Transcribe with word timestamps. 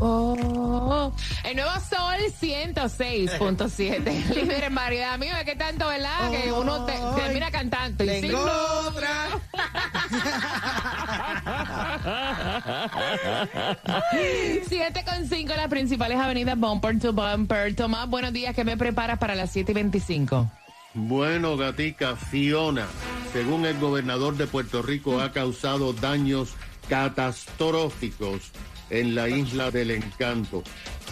Oh, 0.00 1.12
el 1.44 1.54
nuevo 1.56 1.70
Sol 1.88 2.16
106.7. 2.40 4.28
Líder 4.34 4.64
en 4.64 4.74
variedad. 4.74 5.16
Mío, 5.18 5.34
¿qué 5.44 5.54
tanto, 5.54 5.86
verdad? 5.86 6.30
que 6.30 6.52
uno 6.52 6.84
te- 6.84 6.98
termina 7.16 7.50
cantando. 7.50 8.02
Y 8.04 8.08
Tengo 8.08 8.26
sin- 8.26 8.88
otra. 8.88 9.40
7 14.68 15.04
con 15.04 15.28
5 15.28 15.52
las 15.56 15.68
principales 15.68 16.18
avenidas 16.18 16.58
Bumper 16.58 16.98
to 16.98 17.12
Bumper. 17.12 17.74
Tomás, 17.76 18.08
buenos 18.08 18.32
días. 18.32 18.54
¿Qué 18.54 18.64
me 18.64 18.76
preparas 18.76 19.18
para 19.18 19.34
las 19.34 19.50
7 19.52 19.72
y 19.72 19.74
25? 19.74 20.50
Bueno, 20.94 21.56
gatica, 21.56 22.14
Fiona, 22.16 22.86
según 23.32 23.66
el 23.66 23.78
gobernador 23.80 24.36
de 24.36 24.46
Puerto 24.46 24.80
Rico, 24.82 25.20
ha 25.20 25.32
causado 25.32 25.92
daños 25.92 26.50
catastróficos 26.88 28.52
en 28.90 29.14
la 29.14 29.28
isla 29.28 29.70
del 29.70 29.90
encanto. 29.90 30.62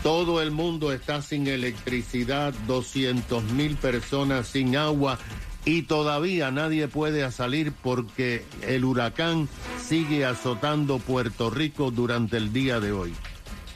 Todo 0.03 0.43
el 0.43 0.51
mundo 0.51 0.93
está 0.93 1.23
sin 1.23 1.47
electricidad, 1.47 2.53
200 2.67 3.45
mil 3.53 3.77
personas 3.77 4.49
sin 4.49 4.77
agua 4.77 5.19
y 5.65 5.83
todavía 5.83 6.51
nadie 6.51 6.89
puede 6.89 7.31
salir 7.31 7.73
porque 7.73 8.45
el 8.67 8.85
huracán 8.85 9.49
sigue 9.81 10.25
azotando 10.25 10.99
Puerto 10.99 11.51
Rico 11.51 11.91
durante 11.91 12.37
el 12.37 12.53
día 12.53 12.81
de 12.81 12.93
hoy. 12.93 13.15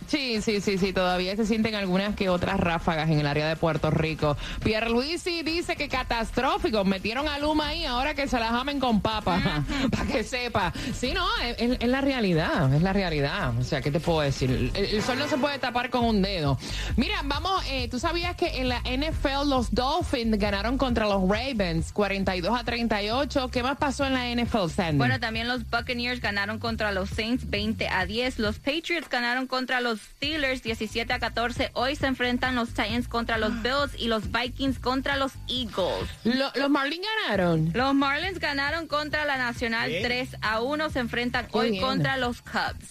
Sí, 0.06 0.40
sí, 0.42 0.60
sí, 0.60 0.78
sí, 0.78 0.92
todavía 0.92 1.34
se 1.36 1.46
sienten 1.46 1.74
algunas 1.74 2.14
que 2.14 2.28
otras 2.28 2.58
ráfagas 2.60 3.10
en 3.10 3.18
el 3.20 3.26
área 3.26 3.48
de 3.48 3.56
Puerto 3.56 3.90
Rico. 3.90 4.36
Pierre 4.62 4.88
Luisi 4.90 5.42
dice 5.42 5.76
que 5.76 5.88
catastrófico, 5.88 6.84
metieron 6.84 7.28
a 7.28 7.38
Luma 7.38 7.68
ahí, 7.68 7.84
ahora 7.84 8.14
que 8.14 8.28
se 8.28 8.38
la 8.38 8.50
jamen 8.50 8.78
con 8.80 9.00
papa, 9.00 9.64
para 9.90 10.04
que 10.06 10.22
sepa. 10.24 10.72
Sí, 10.94 11.12
no, 11.12 11.26
es, 11.42 11.56
es- 11.58 11.76
es 11.80 11.88
la 11.88 12.00
realidad, 12.00 12.72
es 12.74 12.82
la 12.82 12.92
realidad. 12.92 13.56
O 13.58 13.62
sea, 13.64 13.80
¿qué 13.82 13.90
te 13.90 14.00
puedo 14.00 14.20
decir? 14.20 14.50
El, 14.50 14.72
el 14.76 15.02
sol 15.02 15.18
no 15.18 15.28
se 15.28 15.36
puede 15.38 15.58
tapar 15.58 15.90
con 15.90 16.04
un 16.04 16.22
dedo. 16.22 16.58
Mira, 16.96 17.16
vamos, 17.24 17.62
eh, 17.68 17.88
tú 17.88 17.98
sabías 17.98 18.36
que 18.36 18.60
en 18.60 18.68
la 18.68 18.80
NFL 18.80 19.48
los 19.48 19.74
Dolphins 19.74 20.38
ganaron 20.38 20.78
contra 20.78 21.06
los 21.06 21.22
Ravens 21.28 21.92
42 21.92 22.58
a 22.58 22.64
38. 22.64 23.48
¿Qué 23.50 23.62
más 23.62 23.76
pasó 23.76 24.04
en 24.06 24.14
la 24.14 24.30
NFL, 24.30 24.68
Sandy? 24.70 24.98
Bueno, 24.98 25.20
también 25.20 25.48
los 25.48 25.68
Buccaneers 25.68 26.20
ganaron 26.20 26.58
contra 26.58 26.92
los 26.92 27.10
Saints 27.10 27.48
20 27.50 27.88
a 27.88 28.06
10. 28.06 28.38
Los 28.38 28.58
Patriots 28.58 29.08
ganaron 29.08 29.46
contra 29.46 29.80
los 29.80 29.95
Steelers 30.00 30.62
17 30.62 31.12
a 31.12 31.18
14. 31.18 31.70
Hoy 31.74 31.96
se 31.96 32.06
enfrentan 32.06 32.54
los 32.54 32.70
Titans 32.70 33.08
contra 33.08 33.38
los 33.38 33.62
Bills 33.62 33.92
y 33.98 34.08
los 34.08 34.30
Vikings 34.32 34.78
contra 34.78 35.16
los 35.16 35.32
Eagles. 35.48 36.08
Lo- 36.24 36.52
los 36.54 36.70
Marlins 36.70 37.06
ganaron. 37.24 37.70
Los 37.74 37.94
Marlins 37.94 38.38
ganaron 38.38 38.86
contra 38.86 39.24
la 39.24 39.36
Nacional 39.36 39.90
Bien. 39.90 40.02
3 40.02 40.36
a 40.40 40.60
1. 40.60 40.90
Se 40.90 40.98
enfrentan 40.98 41.46
Qué 41.46 41.58
hoy 41.58 41.70
bien. 41.72 41.82
contra 41.82 42.16
los 42.16 42.42
Cubs. 42.42 42.86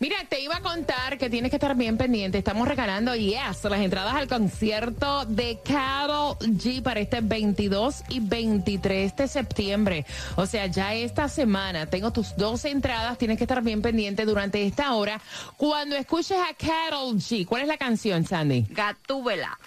Mira, 0.00 0.16
te 0.28 0.40
iba 0.40 0.56
a 0.56 0.60
contar 0.60 1.18
que 1.18 1.28
tienes 1.28 1.50
que 1.50 1.56
estar 1.56 1.74
bien 1.74 1.98
pendiente. 1.98 2.38
Estamos 2.38 2.68
regalando, 2.68 3.16
yes, 3.16 3.64
las 3.64 3.80
entradas 3.80 4.14
al 4.14 4.28
concierto 4.28 5.24
de 5.24 5.58
Carol 5.64 6.38
G 6.38 6.80
para 6.82 7.00
este 7.00 7.20
22 7.20 8.04
y 8.08 8.20
23 8.20 9.16
de 9.16 9.26
septiembre. 9.26 10.06
O 10.36 10.46
sea, 10.46 10.66
ya 10.66 10.94
esta 10.94 11.28
semana 11.28 11.86
tengo 11.86 12.12
tus 12.12 12.36
dos 12.36 12.64
entradas. 12.64 13.18
Tienes 13.18 13.38
que 13.38 13.44
estar 13.44 13.60
bien 13.60 13.82
pendiente 13.82 14.24
durante 14.24 14.64
esta 14.64 14.94
hora. 14.94 15.20
Cuando 15.56 15.96
escuches 15.96 16.38
a 16.38 16.54
Carol 16.54 17.16
G, 17.16 17.44
¿cuál 17.44 17.62
es 17.62 17.68
la 17.68 17.76
canción, 17.76 18.24
Sandy? 18.24 18.66
Gatúbela. 18.70 19.58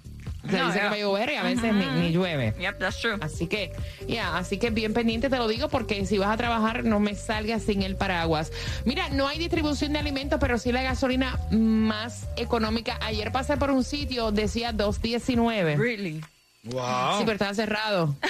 Se 0.48 0.56
No, 0.56 0.66
dice 0.66 0.80
que 0.80 0.86
va 0.86 0.92
a 0.92 0.98
llover 0.98 1.32
y 1.32 1.36
a 1.36 1.42
veces 1.42 1.74
ni, 1.74 1.86
ni 1.86 2.10
llueve. 2.12 2.54
Yep, 2.58 2.78
that's 2.78 2.98
true. 3.00 3.16
Así 3.20 3.46
que, 3.46 3.72
ya, 4.08 4.36
así 4.36 4.58
que 4.58 4.70
bien 4.70 4.94
pendiente 4.94 5.28
te 5.28 5.36
lo 5.36 5.48
digo 5.48 5.68
porque 5.68 6.06
si 6.06 6.18
vas 6.18 6.30
a 6.30 6.36
trabajar 6.36 6.84
no 6.84 6.98
me 7.00 7.14
salgas 7.14 7.62
sin 7.62 7.82
el 7.82 7.96
paraguas. 7.96 8.50
Mira, 8.84 9.08
no 9.10 9.28
hay 9.28 9.38
distribución 9.38 9.92
de 9.92 9.98
alimentos, 9.98 10.38
pero 10.40 10.58
sí 10.58 10.72
la 10.72 10.82
gasolina 10.82 11.38
más 11.50 12.26
económica. 12.36 12.98
Ayer 13.02 13.32
pasé 13.32 13.56
por 13.56 13.70
un 13.70 13.84
sitio, 13.84 14.32
decía 14.32 14.72
2.19. 14.72 15.76
Really? 15.76 16.20
Wow. 16.64 17.18
Sí, 17.18 17.22
pero 17.24 17.32
estaba 17.32 17.54
cerrado. 17.54 18.16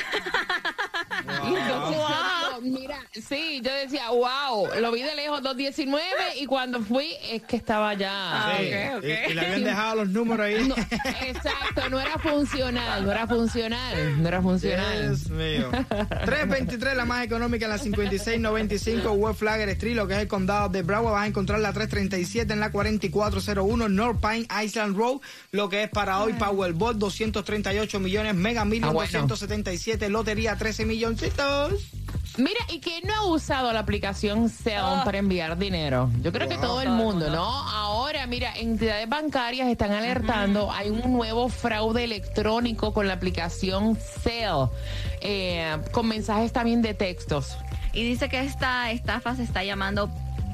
Entonces 1.21 1.91
digo, 1.91 2.01
mira, 2.63 2.99
sí, 3.13 3.61
yo 3.63 3.73
decía, 3.73 4.09
wow, 4.11 4.69
lo 4.81 4.93
vi 4.93 5.03
de 5.03 5.15
lejos 5.15 5.43
219 5.43 6.03
y 6.41 6.47
cuando 6.47 6.81
fui 6.83 7.15
es 7.31 7.43
que 7.43 7.57
estaba 7.57 7.95
ya. 7.95 8.11
Ah, 8.13 8.57
Sí, 8.59 8.67
ok, 8.67 8.97
ok. 8.99 9.05
Y, 9.05 9.31
y 9.31 9.35
le 9.35 9.41
habían 9.41 9.65
dejado 9.65 9.97
los 9.97 10.09
números 10.09 10.47
ahí. 10.47 10.67
No, 10.69 10.75
exacto, 10.77 11.89
no 11.91 12.01
era 12.01 12.19
funcional, 12.19 13.05
no 13.05 13.11
era 13.13 13.27
funcional, 13.27 14.23
no 14.23 14.29
era 14.29 14.43
funcional. 14.43 15.03
Dios 15.09 15.29
mío. 15.31 15.71
323, 16.25 16.97
la 16.97 17.05
más 17.05 17.25
económica 17.25 17.67
en 17.67 17.71
la 17.71 17.79
5695 17.79 19.13
West 19.13 19.39
Flagger 19.41 19.69
Street, 19.71 19.95
lo 19.97 20.07
que 20.07 20.15
es 20.15 20.21
el 20.21 20.29
condado 20.29 20.69
de 20.69 20.83
Broward. 20.83 21.13
Vas 21.15 21.25
a 21.25 21.27
encontrar 21.27 21.61
la 21.61 21.73
337 21.73 22.53
en 22.53 22.61
la 22.61 22.71
4401 22.71 23.89
North 23.89 24.21
Pine 24.21 24.47
Island 24.65 24.97
Road, 24.97 25.21
lo 25.53 25.69
que 25.69 25.85
es 25.85 25.91
para 25.91 26.21
hoy 26.23 26.33
Powerball 26.35 26.99
238 26.99 28.01
millones, 28.01 28.35
Mega 28.35 28.65
Million 28.65 28.91
Ah, 28.91 28.93
bueno. 28.93 29.11
277, 29.27 30.09
Lotería 30.09 30.57
13 30.57 30.87
milloncitos. 30.87 31.75
Mira, 32.37 32.61
¿y 32.69 32.81
quién 32.81 33.03
no 33.07 33.15
ha 33.15 33.27
usado 33.27 33.73
la 33.73 33.81
aplicación 33.81 34.49
Zelle 34.49 34.77
Ah. 34.79 35.03
para 35.05 35.19
enviar 35.19 35.59
dinero? 35.59 36.11
Yo 36.23 36.33
creo 36.33 36.49
que 36.49 36.57
todo 36.59 36.81
el 36.81 36.89
mundo. 36.91 37.29
¿no? 37.31 37.45
Ahora, 37.45 38.27
mira, 38.27 38.53
entidades 38.57 39.09
bancarias 39.09 39.69
están 39.69 39.93
alertando, 39.93 40.71
hay 40.73 40.91
un 40.91 41.13
nuevo 41.13 41.49
fraude 41.49 42.05
electrónico 42.05 42.93
con 42.93 43.07
la 43.09 43.15
aplicación 43.15 43.97
Zelle, 43.97 44.69
eh, 45.21 45.77
con 45.93 46.07
mensajes 46.09 46.53
también 46.53 46.83
de 46.83 46.95
textos. 46.95 47.57
Y 47.93 48.05
dice 48.05 48.29
que 48.29 48.41
esta 48.41 48.91
estafa 48.93 49.35
se 49.35 49.43
está 49.43 49.65
llamando 49.65 50.09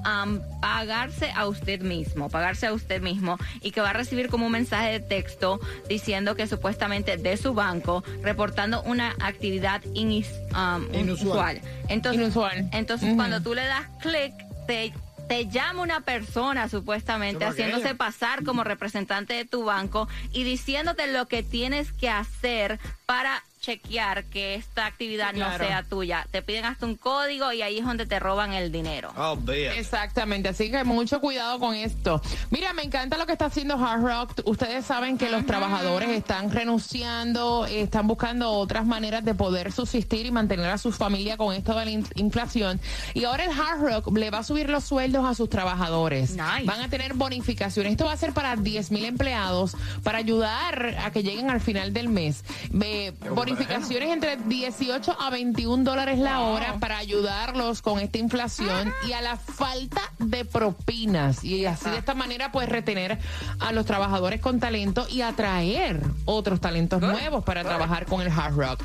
am, 0.06 0.40
pagarse 0.60 1.30
a 1.34 1.46
usted 1.48 1.80
mismo, 1.82 2.28
pagarse 2.28 2.66
a 2.68 2.72
usted 2.72 3.02
mismo 3.02 3.38
y 3.60 3.72
que 3.72 3.80
va 3.80 3.90
a 3.90 3.92
recibir 3.92 4.28
como 4.28 4.46
un 4.46 4.52
mensaje 4.52 4.92
de 4.92 5.00
texto 5.00 5.58
diciendo 5.88 6.36
que 6.36 6.46
supuestamente 6.46 7.16
de 7.16 7.36
su 7.36 7.54
banco 7.54 8.04
reportando 8.22 8.82
una 8.84 9.14
actividad 9.20 9.82
inis- 9.94 10.30
am, 10.52 10.86
Inusual. 10.94 11.56
usual. 11.58 11.60
Entonces, 11.88 12.22
Inusual. 12.22 12.68
entonces 12.72 13.14
cuando 13.16 13.42
tú 13.42 13.54
le 13.54 13.64
das 13.66 13.86
clic 14.00 14.32
te 14.66 14.92
te 15.28 15.48
llama 15.48 15.82
una 15.82 16.02
persona 16.02 16.68
supuestamente 16.68 17.40
¿Cómo 17.40 17.50
haciéndose 17.50 17.96
pasar 17.96 18.44
como 18.44 18.62
representante 18.62 19.34
de 19.34 19.44
tu 19.44 19.64
banco 19.64 20.06
y 20.32 20.44
diciéndote 20.44 21.08
lo 21.08 21.26
que 21.26 21.42
tienes 21.42 21.90
que 21.92 22.08
hacer 22.08 22.78
para 23.06 23.42
chequear 23.66 24.24
que 24.26 24.54
esta 24.54 24.86
actividad 24.86 25.32
Claro. 25.34 25.58
no 25.58 25.68
sea 25.68 25.82
tuya. 25.82 26.26
Te 26.30 26.40
piden 26.42 26.64
hasta 26.66 26.86
un 26.86 26.94
código 26.94 27.52
y 27.52 27.62
ahí 27.62 27.78
es 27.78 27.84
donde 27.84 28.06
te 28.06 28.18
roban 28.20 28.52
el 28.52 28.70
dinero. 28.70 29.12
Oh. 29.16 29.36
Exactamente, 29.50 30.48
así 30.48 30.70
que 30.70 30.84
mucho 30.84 31.20
cuidado 31.20 31.58
con 31.58 31.74
esto. 31.74 32.22
Mira, 32.50 32.72
me 32.72 32.82
encanta 32.82 33.18
lo 33.18 33.26
que 33.26 33.32
está 33.32 33.46
haciendo 33.46 33.74
Hard 33.74 34.02
Rock. 34.02 34.40
Ustedes 34.44 34.84
saben 34.86 35.18
que 35.18 35.28
los 35.30 35.44
trabajadores 35.46 36.08
están 36.10 36.50
renunciando, 36.50 37.66
están 37.66 38.06
buscando 38.06 38.50
otras 38.52 38.86
maneras 38.86 39.24
de 39.24 39.34
poder 39.34 39.72
subsistir 39.72 40.26
y 40.26 40.30
mantener 40.30 40.66
a 40.70 40.78
su 40.78 40.92
familia 40.92 41.36
con 41.36 41.54
esto 41.54 41.76
de 41.78 41.84
la 41.84 41.90
in- 41.90 42.06
inflación. 42.14 42.80
Y 43.14 43.24
ahora 43.24 43.44
el 43.44 43.50
Hard 43.50 43.80
Rock 43.80 44.16
le 44.16 44.30
va 44.30 44.38
a 44.38 44.42
subir 44.44 44.70
los 44.70 44.84
sueldos 44.84 45.24
a 45.24 45.34
sus 45.34 45.48
trabajadores. 45.50 46.30
Nice. 46.30 46.64
Van 46.64 46.80
a 46.80 46.88
tener 46.88 47.14
bonificaciones. 47.14 47.92
Esto 47.92 48.04
va 48.06 48.12
a 48.12 48.16
ser 48.16 48.32
para 48.32 48.54
10 48.56 48.90
mil 48.92 49.04
empleados 49.04 49.76
para 50.02 50.18
ayudar 50.18 50.96
a 51.04 51.10
que 51.10 51.22
lleguen 51.22 51.50
al 51.50 51.60
final 51.60 51.92
del 51.92 52.08
mes. 52.08 52.44
Ve, 52.70 53.12
bonificaciones 53.56 54.10
entre 54.10 54.36
18 54.36 55.16
a 55.18 55.30
21 55.30 55.82
dólares 55.82 56.18
la 56.18 56.40
hora 56.40 56.76
para 56.78 56.98
ayudarlos 56.98 57.80
con 57.80 57.98
esta 57.98 58.18
inflación 58.18 58.92
y 59.08 59.12
a 59.12 59.22
la 59.22 59.36
falta 59.36 60.00
de 60.18 60.44
propinas. 60.44 61.42
Y 61.42 61.64
así 61.64 61.88
de 61.88 61.98
esta 61.98 62.14
manera, 62.14 62.52
pues 62.52 62.68
retener 62.68 63.18
a 63.60 63.72
los 63.72 63.86
trabajadores 63.86 64.40
con 64.40 64.60
talento 64.60 65.06
y 65.08 65.22
atraer 65.22 66.02
otros 66.26 66.60
talentos 66.60 67.00
nuevos 67.00 67.44
para 67.44 67.64
trabajar 67.64 68.04
con 68.06 68.20
el 68.20 68.28
hard 68.28 68.56
rock. 68.56 68.82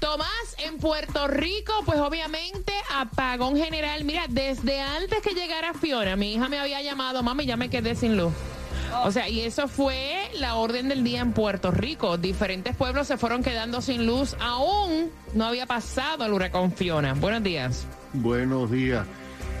Tomás, 0.00 0.28
en 0.58 0.78
Puerto 0.78 1.28
Rico, 1.28 1.72
pues 1.84 2.00
obviamente 2.00 2.72
apagón 2.94 3.56
general. 3.56 4.04
Mira, 4.04 4.24
desde 4.28 4.80
antes 4.80 5.20
que 5.20 5.34
llegara 5.34 5.74
Fiona, 5.74 6.16
mi 6.16 6.32
hija 6.32 6.48
me 6.48 6.58
había 6.58 6.80
llamado, 6.82 7.22
mami, 7.22 7.44
ya 7.44 7.56
me 7.56 7.68
quedé 7.68 7.94
sin 7.94 8.16
luz. 8.16 8.32
O 9.02 9.10
sea, 9.10 9.28
y 9.28 9.40
eso 9.40 9.68
fue 9.68 10.30
la 10.38 10.54
orden 10.54 10.88
del 10.88 11.04
día 11.04 11.20
en 11.20 11.32
Puerto 11.32 11.70
Rico. 11.70 12.16
Diferentes 12.16 12.76
pueblos 12.76 13.06
se 13.06 13.16
fueron 13.16 13.42
quedando 13.42 13.80
sin 13.80 14.06
luz. 14.06 14.36
Aún 14.40 15.10
no 15.34 15.44
había 15.44 15.66
pasado 15.66 16.24
el 16.24 16.32
huracán. 16.32 16.72
Buenos 17.20 17.42
días. 17.42 17.86
Buenos 18.12 18.70
días. 18.70 19.06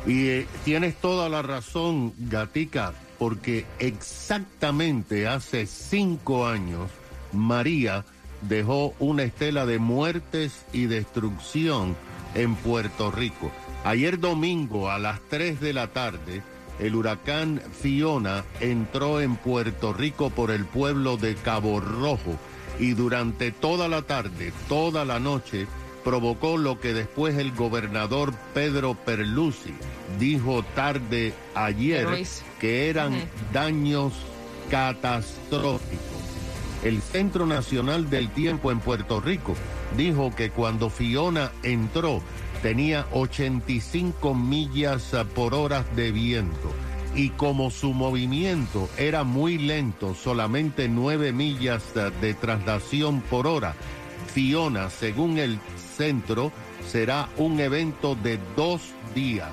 Y 0.06 0.28
eh, 0.28 0.46
tienes 0.64 0.96
toda 0.96 1.28
la 1.28 1.42
razón, 1.42 2.12
Gatica, 2.18 2.92
porque 3.18 3.66
exactamente 3.78 5.26
hace 5.26 5.66
cinco 5.66 6.46
años 6.46 6.90
María 7.32 8.04
dejó 8.42 8.94
una 8.98 9.22
estela 9.22 9.66
de 9.66 9.78
muertes 9.78 10.64
y 10.72 10.86
destrucción 10.86 11.96
en 12.34 12.54
Puerto 12.54 13.10
Rico. 13.10 13.50
Ayer 13.84 14.18
domingo 14.18 14.90
a 14.90 14.98
las 14.98 15.20
3 15.28 15.60
de 15.60 15.72
la 15.72 15.88
tarde, 15.88 16.42
el 16.78 16.94
huracán 16.94 17.62
Fiona 17.80 18.44
entró 18.60 19.20
en 19.20 19.36
Puerto 19.36 19.92
Rico 19.92 20.30
por 20.30 20.50
el 20.50 20.64
pueblo 20.64 21.16
de 21.16 21.34
Cabo 21.36 21.80
Rojo 21.80 22.38
y 22.78 22.94
durante 22.94 23.52
toda 23.52 23.88
la 23.88 24.02
tarde, 24.02 24.52
toda 24.68 25.04
la 25.04 25.20
noche, 25.20 25.66
provocó 26.02 26.58
lo 26.58 26.80
que 26.80 26.92
después 26.92 27.36
el 27.38 27.52
gobernador 27.52 28.34
Pedro 28.52 28.94
Perlusi 28.94 29.74
dijo 30.18 30.62
tarde 30.74 31.32
ayer 31.54 32.06
que 32.60 32.90
eran 32.90 33.14
daños 33.52 34.12
catastróficos. 34.70 36.00
El 36.84 37.00
Centro 37.00 37.46
Nacional 37.46 38.10
del 38.10 38.28
Tiempo 38.30 38.70
en 38.70 38.80
Puerto 38.80 39.20
Rico 39.20 39.54
dijo 39.96 40.34
que 40.36 40.50
cuando 40.50 40.90
Fiona 40.90 41.50
entró 41.62 42.20
tenía 42.64 43.06
85 43.12 44.32
millas 44.34 45.14
por 45.34 45.52
hora 45.52 45.84
de 45.94 46.10
viento. 46.12 46.72
Y 47.14 47.28
como 47.28 47.70
su 47.70 47.92
movimiento 47.92 48.88
era 48.96 49.22
muy 49.22 49.58
lento, 49.58 50.14
solamente 50.14 50.88
9 50.88 51.32
millas 51.32 51.82
de 52.22 52.32
traslación 52.32 53.20
por 53.20 53.46
hora, 53.46 53.74
Fiona, 54.32 54.88
según 54.88 55.36
el 55.36 55.58
centro, 55.98 56.52
será 56.90 57.28
un 57.36 57.60
evento 57.60 58.14
de 58.14 58.38
dos 58.56 58.80
días, 59.14 59.50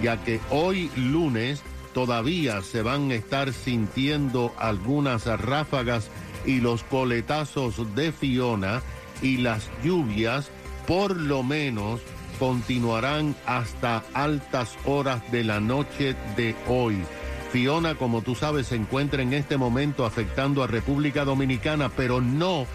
ya 0.00 0.22
que 0.22 0.38
hoy 0.48 0.88
lunes 0.94 1.64
todavía 1.92 2.62
se 2.62 2.82
van 2.82 3.10
a 3.10 3.16
estar 3.16 3.52
sintiendo 3.52 4.54
algunas 4.56 5.26
ráfagas 5.26 6.10
y 6.46 6.60
los 6.60 6.84
coletazos 6.84 7.92
de 7.96 8.12
Fiona 8.12 8.82
y 9.20 9.38
las 9.38 9.68
lluvias 9.82 10.48
por 10.86 11.16
lo 11.16 11.42
menos 11.42 12.00
continuarán 12.42 13.36
hasta 13.46 14.02
altas 14.14 14.76
horas 14.84 15.22
de 15.30 15.44
la 15.44 15.60
noche 15.60 16.16
de 16.36 16.56
hoy. 16.66 17.00
Fiona, 17.52 17.94
como 17.94 18.20
tú 18.20 18.34
sabes, 18.34 18.66
se 18.66 18.74
encuentra 18.74 19.22
en 19.22 19.32
este 19.32 19.56
momento 19.56 20.04
afectando 20.04 20.64
a 20.64 20.66
República 20.66 21.24
Dominicana, 21.24 21.88
pero 21.96 22.20
no 22.20 22.66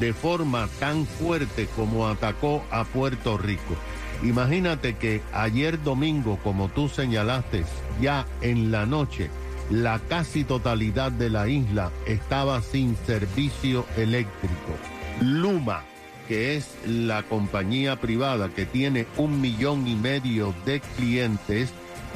de 0.00 0.12
forma 0.12 0.66
tan 0.80 1.06
fuerte 1.06 1.68
como 1.76 2.08
atacó 2.08 2.64
a 2.72 2.82
Puerto 2.82 3.38
Rico. 3.38 3.76
Imagínate 4.24 4.96
que 4.96 5.22
ayer 5.32 5.80
domingo, 5.80 6.40
como 6.42 6.68
tú 6.68 6.88
señalaste, 6.88 7.64
ya 8.00 8.26
en 8.40 8.72
la 8.72 8.86
noche, 8.86 9.30
la 9.70 10.00
casi 10.00 10.42
totalidad 10.42 11.12
de 11.12 11.30
la 11.30 11.46
isla 11.46 11.92
estaba 12.06 12.60
sin 12.60 12.96
servicio 13.06 13.86
eléctrico. 13.96 14.72
Luma, 15.20 15.84
que 16.28 16.56
es 16.56 16.68
la 16.86 17.22
compañía 17.22 18.00
privada 18.00 18.48
que 18.48 18.66
tiene 18.66 19.06
un 19.16 19.40
millón 19.40 19.86
y 19.86 19.94
medio 19.94 20.54
de 20.64 20.80
clientes, 20.96 21.70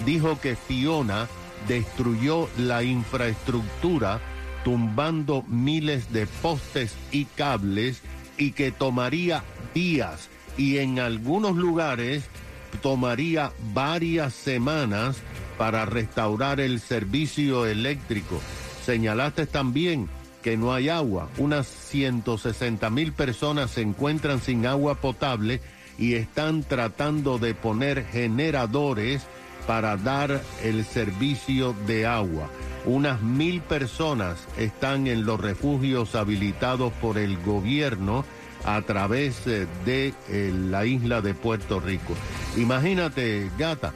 dijo 0.05 0.41
que 0.41 0.57
Fiona 0.57 1.29
destruyó 1.69 2.49
la 2.59 2.83
infraestructura 2.83 4.21
tumbando 4.65 5.45
miles 5.49 6.13
de 6.13 6.27
postes 6.27 6.95
y 7.11 7.25
cables 7.25 8.03
y 8.37 8.53
que 8.53 8.73
tomaría 8.73 9.43
días 9.75 10.29
y 10.57 10.79
en 10.79 10.99
algunos 10.99 11.57
lugares 11.57 12.25
tomaría 12.83 13.53
varias 13.73 14.35
semanas 14.35 15.17
para 15.59 15.87
restaurar 15.87 16.61
el 16.61 16.81
servicio 16.81 17.67
eléctrico. 17.67 18.41
Señalaste 18.85 19.47
también 19.47 20.09
que 20.47 20.57
no 20.57 20.73
hay 20.73 20.88
agua. 20.91 21.29
Unas 21.38 21.67
160 21.67 22.88
mil 22.91 23.12
personas 23.12 23.73
se 23.73 23.81
encuentran 23.81 24.41
sin 24.41 24.65
agua 24.65 24.95
potable 24.95 25.61
y 25.99 26.15
están 26.15 26.62
tratando 26.62 27.38
de 27.38 27.53
poner 27.53 28.05
generadores 28.05 29.26
para 29.67 29.97
dar 29.97 30.41
el 30.62 30.85
servicio 30.85 31.75
de 31.88 32.07
agua. 32.07 32.49
Unas 32.85 33.23
mil 33.23 33.61
personas 33.61 34.47
están 34.57 35.09
en 35.09 35.26
los 35.26 35.41
refugios 35.41 36.15
habilitados 36.15 36.93
por 36.93 37.19
el 37.19 37.38
gobierno 37.43 38.25
a 38.65 38.81
través 38.83 39.49
eh, 39.49 39.67
de 39.85 40.15
eh, 40.29 40.55
la 40.55 40.87
isla 40.87 41.23
de 41.23 41.35
Puerto 41.35 41.81
Rico. 41.81 42.15
Imagínate, 42.57 43.50
gata, 43.59 43.93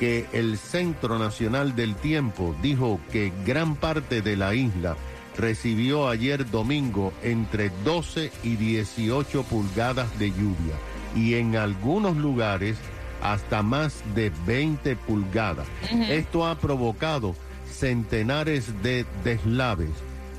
que 0.00 0.26
el 0.32 0.58
Centro 0.58 1.20
Nacional 1.20 1.76
del 1.76 1.94
Tiempo 1.94 2.56
dijo 2.60 2.98
que 3.12 3.32
gran 3.46 3.76
parte 3.76 4.22
de 4.22 4.36
la 4.36 4.56
isla 4.56 4.96
recibió 5.36 6.08
ayer 6.08 6.50
domingo 6.50 7.12
entre 7.22 7.70
12 7.84 8.30
y 8.42 8.56
18 8.56 9.42
pulgadas 9.44 10.18
de 10.18 10.30
lluvia 10.30 10.74
y 11.14 11.34
en 11.34 11.56
algunos 11.56 12.16
lugares 12.16 12.76
hasta 13.22 13.62
más 13.62 14.02
de 14.14 14.30
20 14.46 14.96
pulgadas. 14.96 15.66
Esto 16.08 16.46
ha 16.46 16.58
provocado 16.58 17.34
centenares 17.70 18.82
de 18.82 19.06
deslaves. 19.24 19.90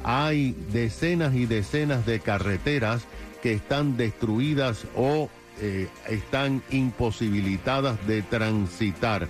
Hay 0.03 0.55
decenas 0.71 1.33
y 1.33 1.47
decenas 1.47 2.05
de 2.05 2.19
carreteras 2.19 3.03
que 3.41 3.53
están 3.53 3.97
destruidas 3.97 4.85
o 4.95 5.29
eh, 5.61 5.87
están 6.09 6.61
imposibilitadas 6.69 8.05
de 8.07 8.21
transitar. 8.21 9.27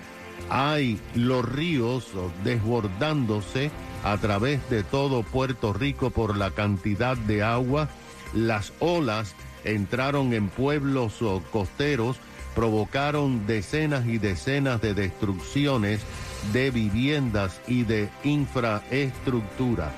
Hay 0.50 1.00
los 1.16 1.48
ríos 1.48 2.08
desbordándose 2.44 3.72
a 4.04 4.18
través 4.18 4.70
de 4.70 4.84
todo 4.84 5.24
Puerto 5.24 5.74
Rico 5.74 6.12
por 6.12 6.38
la 6.38 6.52
cantidad 6.52 7.18
de 7.18 7.44
agua. 7.44 7.90
Las 8.34 8.74
olas 8.80 9.36
entraron 9.64 10.34
en 10.34 10.50
pueblos 10.50 11.20
costeros, 11.52 12.18
provocaron 12.54 13.48
decenas 13.48 14.06
y 14.06 14.18
decenas 14.18 14.82
de 14.82 14.94
destrucciones 14.94 16.02
de 16.54 16.70
viviendas 16.72 17.60
y 17.68 17.84
de 17.84 18.10
infraestructura. 18.24 19.92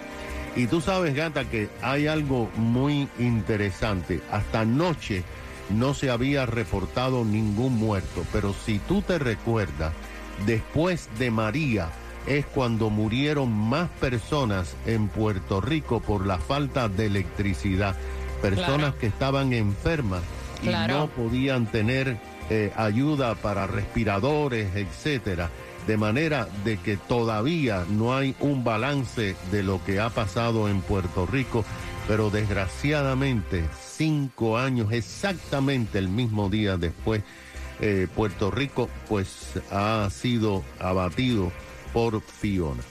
Y 0.55 0.67
tú 0.67 0.81
sabes, 0.81 1.13
gata, 1.13 1.45
que 1.45 1.69
hay 1.81 2.07
algo 2.07 2.49
muy 2.55 3.07
interesante. 3.19 4.21
Hasta 4.31 4.61
anoche 4.61 5.23
no 5.69 5.93
se 5.93 6.09
había 6.09 6.45
reportado 6.45 7.25
ningún 7.25 7.75
muerto, 7.75 8.25
pero 8.31 8.53
si 8.53 8.79
tú 8.79 9.01
te 9.01 9.19
recuerdas, 9.19 9.93
después 10.45 11.09
de 11.17 11.31
María 11.31 11.89
es 12.27 12.45
cuando 12.45 12.89
murieron 12.89 13.51
más 13.51 13.89
personas 13.89 14.75
en 14.85 15.07
Puerto 15.07 15.61
Rico 15.61 16.01
por 16.01 16.25
la 16.25 16.37
falta 16.37 16.89
de 16.89 17.05
electricidad. 17.05 17.95
Personas 18.41 18.93
que 18.95 19.07
estaban 19.07 19.53
enfermas 19.53 20.21
y 20.61 20.67
no 20.67 21.07
podían 21.07 21.65
tener 21.67 22.17
eh, 22.49 22.71
ayuda 22.75 23.35
para 23.35 23.65
respiradores, 23.67 24.75
etcétera. 24.75 25.49
De 25.87 25.95
manera 25.95 26.49
de 26.65 26.77
que 26.77 26.97
todavía 26.97 27.85
no 27.89 28.15
hay 28.15 28.35
un 28.41 28.63
balance 28.63 29.35
de 29.51 29.63
lo 29.63 29.83
que 29.85 30.01
ha 30.01 30.09
pasado 30.09 30.67
en 30.67 30.81
Puerto 30.81 31.25
Rico, 31.25 31.63
pero 32.07 32.29
desgraciadamente 32.29 33.63
cinco 33.97 34.57
años, 34.57 34.91
exactamente 34.91 35.97
el 35.97 36.09
mismo 36.09 36.49
día 36.49 36.77
después, 36.77 37.23
eh, 37.79 38.07
Puerto 38.15 38.51
Rico 38.51 38.89
pues 39.07 39.53
ha 39.71 40.09
sido 40.09 40.63
abatido 40.79 41.51
por 41.93 42.21
Fiona. 42.21 42.83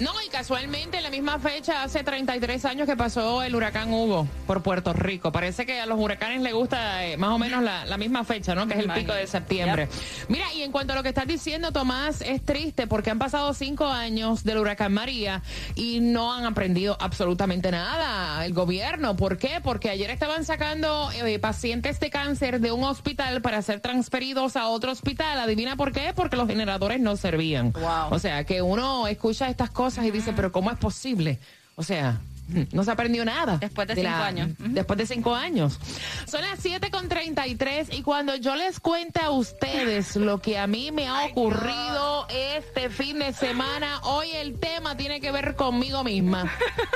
No, 0.00 0.12
y 0.26 0.30
casualmente 0.30 0.96
en 0.96 1.02
la 1.02 1.10
misma 1.10 1.38
fecha, 1.38 1.82
hace 1.82 2.02
33 2.02 2.64
años 2.64 2.88
que 2.88 2.96
pasó 2.96 3.42
el 3.42 3.54
huracán 3.54 3.92
Hugo 3.92 4.26
por 4.46 4.62
Puerto 4.62 4.94
Rico. 4.94 5.30
Parece 5.30 5.66
que 5.66 5.78
a 5.78 5.84
los 5.84 5.98
huracanes 5.98 6.40
les 6.40 6.54
gusta 6.54 7.04
eh, 7.04 7.18
más 7.18 7.32
o 7.32 7.38
menos 7.38 7.62
la, 7.62 7.98
misma 7.98 8.24
fecha, 8.24 8.54
¿no? 8.54 8.66
Que 8.66 8.74
es 8.74 8.80
el 8.80 8.90
pico 8.92 9.12
de 9.12 9.26
septiembre. 9.26 9.88
Mira, 10.28 10.50
y 10.54 10.62
en 10.62 10.72
cuanto 10.72 10.94
a 10.94 10.96
lo 10.96 11.02
que 11.02 11.10
estás 11.10 11.26
diciendo, 11.26 11.70
Tomás, 11.70 12.22
es 12.22 12.42
triste 12.42 12.86
porque 12.86 13.10
han 13.10 13.18
pasado 13.18 13.52
cinco 13.52 13.88
años 13.88 14.42
del 14.42 14.56
huracán 14.56 14.94
María 14.94 15.42
y 15.74 16.00
no 16.00 16.32
han 16.32 16.46
aprendido 16.46 16.96
absolutamente 16.98 17.70
nada 17.70 18.46
el 18.46 18.54
gobierno. 18.54 19.16
¿Por 19.16 19.36
qué? 19.36 19.60
Porque 19.62 19.90
ayer 19.90 20.08
estaban 20.08 20.46
sacando 20.46 21.10
eh, 21.12 21.38
pacientes 21.38 22.00
de 22.00 22.08
cáncer 22.08 22.60
de 22.60 22.72
un 22.72 22.84
hospital 22.84 23.42
para 23.42 23.60
ser 23.60 23.80
transferidos 23.80 24.56
a 24.56 24.68
otro 24.68 24.92
hospital. 24.92 25.38
¿Adivina 25.40 25.76
por 25.76 25.92
qué? 25.92 26.14
Porque 26.16 26.36
los 26.36 26.48
generadores 26.48 27.00
no 27.00 27.16
servían. 27.16 27.74
O 28.10 28.18
sea, 28.18 28.44
que 28.44 28.62
uno 28.62 29.06
escucha 29.06 29.50
estas 29.50 29.68
cosas 29.68 29.89
y 29.98 30.10
dice, 30.10 30.32
pero 30.32 30.52
¿cómo 30.52 30.70
es 30.70 30.78
posible? 30.78 31.38
O 31.76 31.82
sea, 31.82 32.20
no 32.72 32.84
se 32.84 32.90
aprendió 32.90 33.24
nada. 33.24 33.58
Después 33.58 33.88
de, 33.88 33.94
cinco 33.96 34.08
años. 34.08 34.50
Después 34.58 34.98
de 34.98 35.06
cinco 35.06 35.34
años. 35.34 35.78
Son 36.26 36.40
las 36.42 36.60
7 36.60 36.90
con 36.90 37.08
33 37.08 37.88
y 37.92 38.02
cuando 38.02 38.36
yo 38.36 38.56
les 38.56 38.80
cuente 38.80 39.20
a 39.20 39.30
ustedes 39.30 40.16
lo 40.16 40.40
que 40.40 40.58
a 40.58 40.66
mí 40.66 40.90
me 40.92 41.08
ha 41.08 41.24
ocurrido 41.26 42.26
este 42.28 42.90
fin 42.90 43.18
de 43.18 43.32
semana, 43.32 44.00
hoy 44.02 44.30
el 44.32 44.58
tema 44.58 44.96
tiene 44.96 45.20
que 45.20 45.32
ver 45.32 45.56
conmigo 45.56 46.04
misma. 46.04 46.50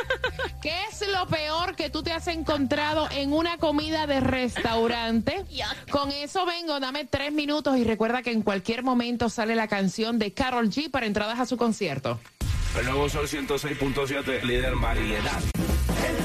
¿Qué 0.62 0.74
es 0.90 1.06
lo 1.08 1.26
peor 1.26 1.76
que 1.76 1.90
tú 1.90 2.02
te 2.02 2.12
has 2.12 2.26
encontrado 2.28 3.08
en 3.10 3.32
una 3.32 3.58
comida 3.58 4.06
de 4.06 4.20
restaurante? 4.20 5.44
Con 5.90 6.10
eso 6.10 6.46
vengo, 6.46 6.80
dame 6.80 7.04
tres 7.04 7.32
minutos 7.32 7.76
y 7.76 7.84
recuerda 7.84 8.22
que 8.22 8.32
en 8.32 8.42
cualquier 8.42 8.82
momento 8.82 9.28
sale 9.28 9.54
la 9.56 9.68
canción 9.68 10.18
de 10.18 10.32
Carol 10.32 10.70
G 10.70 10.90
para 10.90 11.06
entradas 11.06 11.38
a 11.38 11.46
su 11.46 11.56
concierto. 11.56 12.18
El 12.76 12.86
nuevo 12.86 13.08
Sol 13.08 13.28
106.7, 13.28 14.42
líder 14.42 14.72
en 14.72 14.80
variedad. 14.80 15.40
El 16.08 16.16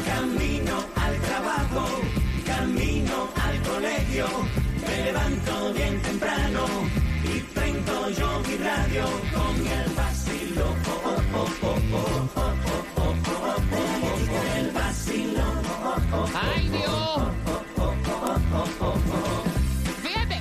Camino 0.04 0.84
al 0.96 1.20
trabajo, 1.20 2.00
camino 2.44 3.28
al 3.40 3.62
colegio, 3.62 4.26
me 4.84 5.04
levanto 5.04 5.72
bien 5.74 6.02
temprano 6.02 6.66
y 7.22 7.38
prendo 7.54 8.10
yo 8.10 8.40
mi 8.48 8.56
radio 8.56 9.04
con 9.32 9.64
el 9.64 9.90
¡Ay, 16.34 16.68
Dios! 16.68 17.02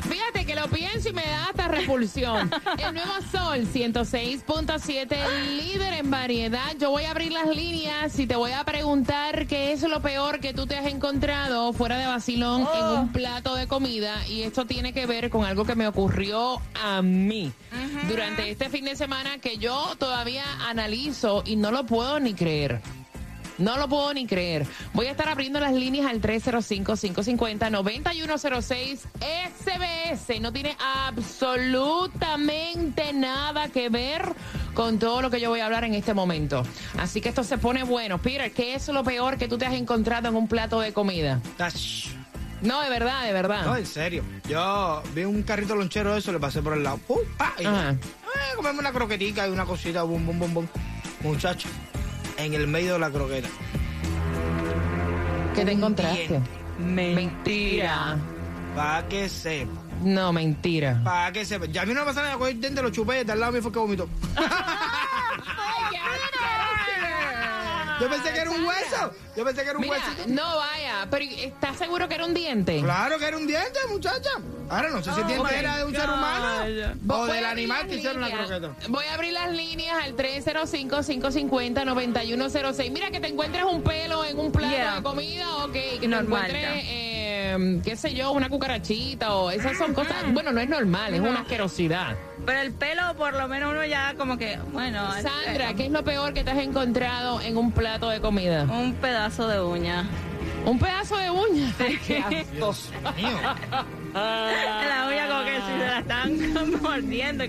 Fíjate, 0.10 0.46
que 0.46 0.56
lo 0.56 0.68
pienso 0.68 1.10
y 1.10 1.14
me 1.14 1.22
da 1.22 1.46
hasta 1.46 1.68
repulsión. 1.70 2.52
El 2.78 2.94
nuevo 2.94 3.14
Sol 3.32 3.66
106.7, 3.74 5.18
líder 5.58 5.94
en 5.94 6.12
variedad. 6.12 6.76
Yo 6.78 6.90
voy 6.90 7.04
a 7.04 7.12
abrir 7.12 7.32
las 7.32 7.48
líneas 7.48 8.18
y 8.20 8.28
te 8.28 8.36
voy 8.36 8.52
a 8.52 8.64
preguntar 8.66 9.48
qué 9.48 9.72
es 9.72 9.82
lo 9.84 10.02
peor 10.02 10.40
que 10.40 10.54
tú 10.54 10.68
te 10.68 10.78
has 10.78 10.88
encontrado 10.88 11.72
fuera 11.72 11.98
de 11.98 12.08
vacilón 12.08 12.68
en 12.74 12.86
un 12.86 13.12
plato 13.14 13.56
de 13.56 13.68
comida. 13.68 14.28
Y 14.28 14.42
esto 14.42 14.66
tiene 14.66 14.92
que 14.92 15.06
ver 15.06 15.30
con 15.30 15.46
algo 15.46 15.64
que 15.64 15.76
me 15.76 15.88
ocurrió 15.88 16.62
a 16.82 17.02
mí 17.02 17.54
durante 18.10 18.50
este 18.50 18.70
fin 18.70 18.86
de 18.86 18.96
semana 18.96 19.38
que 19.38 19.58
yo 19.58 19.96
todavía 19.98 20.44
analizo 20.68 21.44
y 21.46 21.56
no 21.56 21.72
lo 21.72 21.86
puedo 21.86 22.20
ni 22.20 22.34
creer. 22.34 22.82
No 23.62 23.78
lo 23.78 23.88
puedo 23.88 24.14
ni 24.14 24.26
creer. 24.26 24.66
Voy 24.94 25.06
a 25.06 25.12
estar 25.12 25.30
abriendo 25.30 25.60
las 25.60 25.74
líneas 25.74 26.08
al 26.08 26.20
305-550-9106 26.20 29.02
SBS. 29.20 30.42
No 30.42 30.52
tiene 30.52 30.76
absolutamente 31.06 33.14
nada 33.14 33.70
que 33.70 33.90
ver 33.90 34.34
con 34.74 34.98
todo 34.98 35.22
lo 35.22 35.30
que 35.30 35.40
yo 35.40 35.50
voy 35.50 35.60
a 35.60 35.68
hablar 35.68 35.84
en 35.84 35.94
este 35.94 36.16
momento. 36.16 36.64
Así 36.98 37.22
que 37.22 37.30
esto 37.30 37.44
se 37.44 37.60
pone 37.60 37.84
bueno. 37.84 38.18
Peter, 38.18 38.52
¿qué 38.52 38.74
es 38.74 38.88
lo 38.88 39.04
peor 39.04 39.38
que 39.38 39.48
tú 39.48 39.60
te 39.60 39.68
has 39.68 39.74
encontrado 39.74 40.28
en 40.28 40.36
un 40.36 40.48
plato 40.48 40.80
de 40.80 40.92
comida? 40.92 41.40
No, 42.64 42.82
de 42.82 42.90
verdad, 42.90 43.26
de 43.26 43.34
verdad. 43.34 43.66
No, 43.66 43.78
en 43.78 43.86
serio. 43.86 44.24
Yo 44.50 45.04
vi 45.14 45.24
un 45.24 45.44
carrito 45.44 45.76
lonchero 45.76 46.14
de 46.14 46.20
eso, 46.20 46.32
le 46.32 46.40
pasé 46.40 46.64
por 46.64 46.74
el 46.74 46.82
lado. 46.82 47.00
Y 47.60 47.66
eh, 47.66 48.00
una 48.80 48.92
croquetica 48.92 49.48
y 49.48 49.52
una 49.52 49.66
cosita, 49.66 50.02
bum, 50.02 50.26
bum, 50.26 50.40
bum, 50.40 50.54
bum. 50.54 50.68
Muchacho 51.22 51.70
en 52.46 52.54
el 52.54 52.68
medio 52.68 52.94
de 52.94 53.00
la 53.00 53.10
croqueta. 53.10 53.50
¿Qué 55.56 55.66
te 55.66 55.72
encontraste? 55.72 56.40
Mentira. 56.80 58.18
Para 58.76 59.08
que 59.08 59.30
sepa. 59.30 59.82
No, 60.02 60.34
mentira. 60.34 61.02
Para 61.04 61.32
que 61.32 61.46
sepa. 61.46 61.66
Ya 61.68 61.84
a 61.84 61.86
mí 61.86 61.94
no 61.94 62.02
me 62.02 62.08
pasa 62.08 62.24
nada 62.24 62.38
con 62.38 62.50
el 62.50 62.60
diente, 62.60 62.82
lo 62.82 62.90
chupé, 62.90 63.20
al 63.20 63.40
lado 63.40 63.52
mío 63.52 63.62
fue 63.62 63.72
que 63.72 63.80
vomitó. 63.80 64.08
Yo 68.02 68.10
pensé 68.10 68.34
que 68.34 68.40
era 68.40 68.50
un 68.50 68.66
hueso. 68.66 69.14
Yo 69.38 69.46
pensé 69.46 69.64
que 69.64 69.70
era 69.70 69.78
un 69.78 69.88
hueso. 69.88 70.04
No 70.28 70.58
vaya, 70.58 71.08
pero 71.12 71.24
¿estás 71.24 71.78
seguro 71.78 72.08
que 72.08 72.16
era 72.16 72.26
un 72.26 72.34
diente? 72.34 72.82
Claro 72.82 73.20
que 73.20 73.28
era 73.28 73.38
un 73.38 73.46
diente, 73.46 73.78
muchacha. 73.90 74.32
Ahora 74.70 74.90
no 74.90 75.04
sé 75.04 75.14
si 75.14 75.22
el 75.22 75.28
diente 75.28 75.60
era 75.60 75.78
de 75.78 75.84
un 75.84 75.94
ser 75.94 76.10
humano 76.10 76.64
o 77.10 77.28
del 77.28 77.46
animal 77.46 77.86
que 77.88 77.98
hicieron 77.98 78.22
la 78.22 78.32
croqueta. 78.32 78.72
Voy 78.88 79.06
a 79.06 79.14
abrir 79.14 79.34
las 79.34 79.52
líneas 79.52 80.04
al 80.04 80.16
305-550-9106. 80.16 82.92
Mira 82.92 83.12
que 83.12 83.20
te 83.20 83.28
encuentres 83.28 83.66
un 83.66 83.84
pelo 83.84 84.26
en 84.26 84.40
un 84.40 84.52
plato 84.52 84.96
de 84.96 85.04
comida, 85.04 85.58
ok. 85.58 85.74
Que 85.74 86.00
te 86.00 86.06
encuentres, 86.06 86.86
eh, 87.52 87.82
qué 87.84 87.96
sé 87.96 88.14
yo, 88.14 88.32
una 88.32 88.50
cucarachita 88.50 89.36
o 89.36 89.52
esas 89.52 89.78
son 89.78 89.94
cosas. 89.94 90.16
Bueno, 90.32 90.52
no 90.52 90.62
es 90.62 90.70
normal, 90.70 91.14
es 91.14 91.20
una 91.20 91.42
asquerosidad. 91.42 92.16
Pero 92.46 92.60
el 92.60 92.72
pelo, 92.72 93.16
por 93.18 93.34
lo 93.34 93.48
menos 93.48 93.72
uno 93.72 93.86
ya 93.86 94.16
como 94.18 94.38
que, 94.38 94.58
bueno. 94.72 95.12
Sandra, 95.22 95.74
¿qué 95.74 95.86
es 95.86 95.92
lo 95.92 96.04
peor 96.04 96.34
que 96.34 96.44
te 96.44 96.52
has 96.52 96.60
encontrado 96.60 97.42
en 97.42 97.58
un 97.58 97.72
plato 97.72 98.10
de 98.10 98.20
comida? 98.20 98.64
Un 98.64 98.94
pedazo 98.94 99.48
de 99.48 99.62
uña. 99.62 100.08
¿Un 100.66 100.80
pedazo 100.80 101.18
de 101.18 101.30
uña? 101.30 101.74
qué 102.08 102.46
Dios 102.54 102.90
mío. 103.16 103.38
la 104.14 105.08
uña 105.08 105.28
como 105.28 105.46
que 105.46 105.56
si 105.56 105.80
se 105.80 105.88
la 105.88 106.00
están 106.00 106.82
mordiendo. 106.82 107.46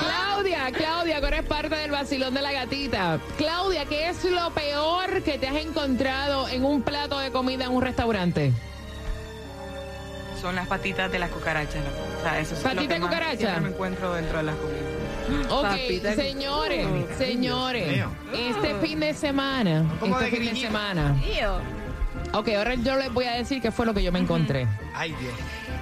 Claudia, 0.00 0.70
Claudia, 0.72 1.20
que 1.20 1.26
eres 1.26 1.42
parte 1.42 1.74
del 1.74 1.90
vacilón 1.90 2.34
de 2.34 2.42
la 2.42 2.52
gatita. 2.52 3.20
Claudia, 3.36 3.84
¿qué 3.86 4.08
es 4.08 4.24
lo 4.24 4.50
peor 4.50 5.22
que 5.22 5.38
te 5.38 5.48
has 5.48 5.56
encontrado 5.56 6.48
en 6.48 6.64
un 6.64 6.82
plato 6.82 7.18
de 7.18 7.30
comida 7.30 7.64
en 7.64 7.72
un 7.72 7.82
restaurante? 7.82 8.52
Son 10.40 10.54
las 10.56 10.66
patitas 10.66 11.10
de 11.10 11.18
las 11.18 11.30
cucarachas. 11.30 11.82
O 12.18 12.22
sea, 12.22 12.40
eso 12.40 12.54
es 12.54 12.60
¿Patitas 12.60 12.84
lo 12.84 12.88
que 12.88 12.94
de 12.94 13.00
cucaracha? 13.00 13.60
me 13.60 13.68
encuentro 13.68 14.14
dentro 14.14 14.38
de 14.38 14.44
las 14.44 14.54
comidas. 14.56 15.52
Ok, 15.52 15.62
Papita. 15.62 16.14
señores, 16.14 16.86
señores, 17.18 18.04
este 18.32 18.74
fin 18.80 19.00
de 19.00 19.12
semana, 19.14 19.84
este 20.02 20.06
de 20.08 20.14
fin 20.14 20.30
de 20.30 20.30
grillito. 20.30 20.60
semana. 20.68 21.16
Ok, 22.32 22.48
ahora 22.56 22.74
yo 22.74 22.96
les 22.96 23.12
voy 23.12 23.24
a 23.24 23.32
decir 23.34 23.60
qué 23.60 23.70
fue 23.70 23.84
lo 23.86 23.94
que 23.94 24.02
yo 24.02 24.12
me 24.12 24.18
encontré. 24.18 24.66
Ay, 24.94 25.14
Dios. 25.20 25.34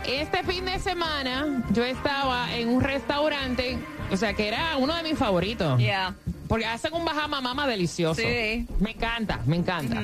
Este 0.07 0.43
fin 0.45 0.65
de 0.65 0.79
semana 0.79 1.65
yo 1.71 1.85
estaba 1.85 2.53
en 2.55 2.69
un 2.69 2.81
restaurante, 2.81 3.79
o 4.11 4.17
sea, 4.17 4.35
que 4.35 4.49
era 4.49 4.77
uno 4.79 4.95
de 4.95 5.03
mis 5.03 5.19
favoritos. 5.19 5.79
Yeah. 5.79 6.15
Porque 6.49 6.65
hacen 6.67 6.95
un 6.95 7.05
bajama 7.05 7.41
mama 7.41 7.67
delicioso. 7.67 8.21
Sí. 8.21 8.67
Me 8.79 8.93
encanta, 8.93 9.41
me 9.47 9.57
encanta. 9.57 10.01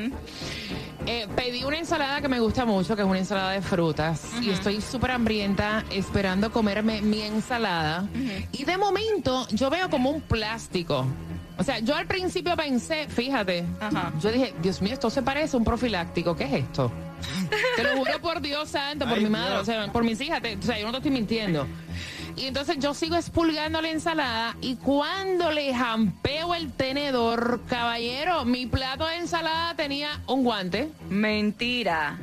Eh, 1.06 1.26
pedí 1.34 1.64
una 1.64 1.78
ensalada 1.78 2.20
que 2.20 2.28
me 2.28 2.38
gusta 2.40 2.64
mucho, 2.64 2.94
que 2.94 3.02
es 3.02 3.08
una 3.08 3.18
ensalada 3.18 3.52
de 3.52 3.62
frutas. 3.62 4.22
Y 4.40 4.50
estoy 4.50 4.80
súper 4.80 5.12
hambrienta 5.12 5.84
esperando 5.90 6.50
comerme 6.52 7.00
mi 7.02 7.22
ensalada. 7.22 8.08
Y 8.52 8.64
de 8.64 8.76
momento 8.76 9.46
yo 9.50 9.70
veo 9.70 9.88
como 9.90 10.10
un 10.10 10.20
plástico. 10.20 11.06
O 11.58 11.64
sea, 11.64 11.78
yo 11.80 11.94
al 11.94 12.06
principio 12.06 12.56
pensé, 12.56 13.06
fíjate, 13.08 13.64
yo 14.20 14.32
dije, 14.32 14.54
Dios 14.62 14.80
mío, 14.80 14.94
esto 14.94 15.10
se 15.10 15.22
parece 15.22 15.56
a 15.56 15.58
un 15.58 15.64
profiláctico. 15.64 16.34
¿Qué 16.34 16.44
es 16.44 16.52
esto? 16.54 16.90
Te 17.76 17.84
lo 17.84 17.96
juro 17.98 18.20
por 18.20 18.40
Dios 18.40 18.68
santo, 18.68 19.04
por 19.06 19.18
Ay, 19.18 19.24
mi 19.24 19.30
madre, 19.30 19.50
Dios. 19.50 19.62
o 19.62 19.64
sea, 19.64 19.92
por 19.92 20.02
mis 20.02 20.20
hijas, 20.20 20.40
te- 20.42 20.56
o 20.56 20.62
sea, 20.62 20.78
yo 20.78 20.86
no 20.86 20.92
te 20.92 20.98
estoy 20.98 21.12
mintiendo. 21.12 21.66
Y 22.36 22.46
entonces 22.46 22.78
yo 22.78 22.94
sigo 22.94 23.16
expulgando 23.16 23.80
la 23.80 23.90
ensalada 23.90 24.56
y 24.60 24.76
cuando 24.76 25.50
le 25.50 25.74
jampeo 25.74 26.54
el 26.54 26.72
tenedor, 26.72 27.60
caballero, 27.68 28.44
mi 28.44 28.66
plato 28.66 29.06
de 29.06 29.16
ensalada 29.16 29.74
tenía 29.74 30.20
un 30.26 30.42
guante. 30.44 30.90
Mentira. 31.08 32.18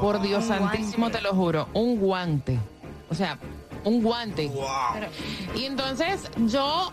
Por 0.00 0.20
Dios 0.22 0.44
Un 0.44 0.48
santísimo, 0.48 0.96
guante. 1.06 1.18
te 1.18 1.24
lo 1.24 1.34
juro, 1.34 1.68
un 1.74 1.98
guante. 1.98 2.58
O 3.10 3.14
sea, 3.14 3.38
un 3.84 4.02
guante. 4.02 4.48
Wow. 4.48 4.64
Y 5.54 5.64
entonces 5.64 6.30
yo 6.46 6.90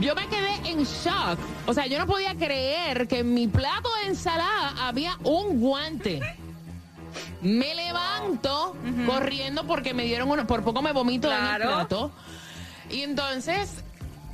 yo 0.00 0.14
me 0.14 0.26
quedé 0.28 0.70
en 0.70 0.84
shock. 0.84 1.38
O 1.66 1.74
sea, 1.74 1.86
yo 1.86 1.98
no 1.98 2.06
podía 2.06 2.34
creer 2.34 3.08
que 3.08 3.20
en 3.20 3.34
mi 3.34 3.48
plato 3.48 3.88
de 4.02 4.10
ensalada 4.10 4.74
había 4.86 5.16
un 5.24 5.60
guante. 5.60 6.20
Me 7.40 7.74
levanto 7.74 8.76
corriendo 9.06 9.66
porque 9.66 9.94
me 9.94 10.04
dieron 10.04 10.30
uno, 10.30 10.46
por 10.46 10.62
poco 10.62 10.82
me 10.82 10.92
vomito 10.92 11.32
en 11.32 11.44
el 11.44 11.56
plato. 11.56 12.12
Y 12.90 13.02
entonces, 13.02 13.82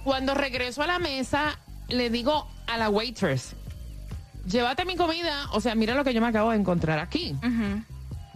cuando 0.05 0.35
regreso 0.35 0.83
a 0.83 0.87
la 0.87 0.99
mesa, 0.99 1.59
le 1.89 2.11
digo 2.11 2.49
a 2.67 2.77
la 2.77 2.89
waitress, 2.91 3.55
llévate 4.47 4.85
mi 4.85 4.97
comida, 4.97 5.49
o 5.53 5.61
sea, 5.61 5.75
mira 5.75 5.95
lo 5.95 6.05
que 6.05 6.13
yo 6.15 6.21
me 6.21 6.29
acabo 6.29 6.51
de 6.51 6.59
encontrar 6.59 6.99
aquí. 6.99 7.37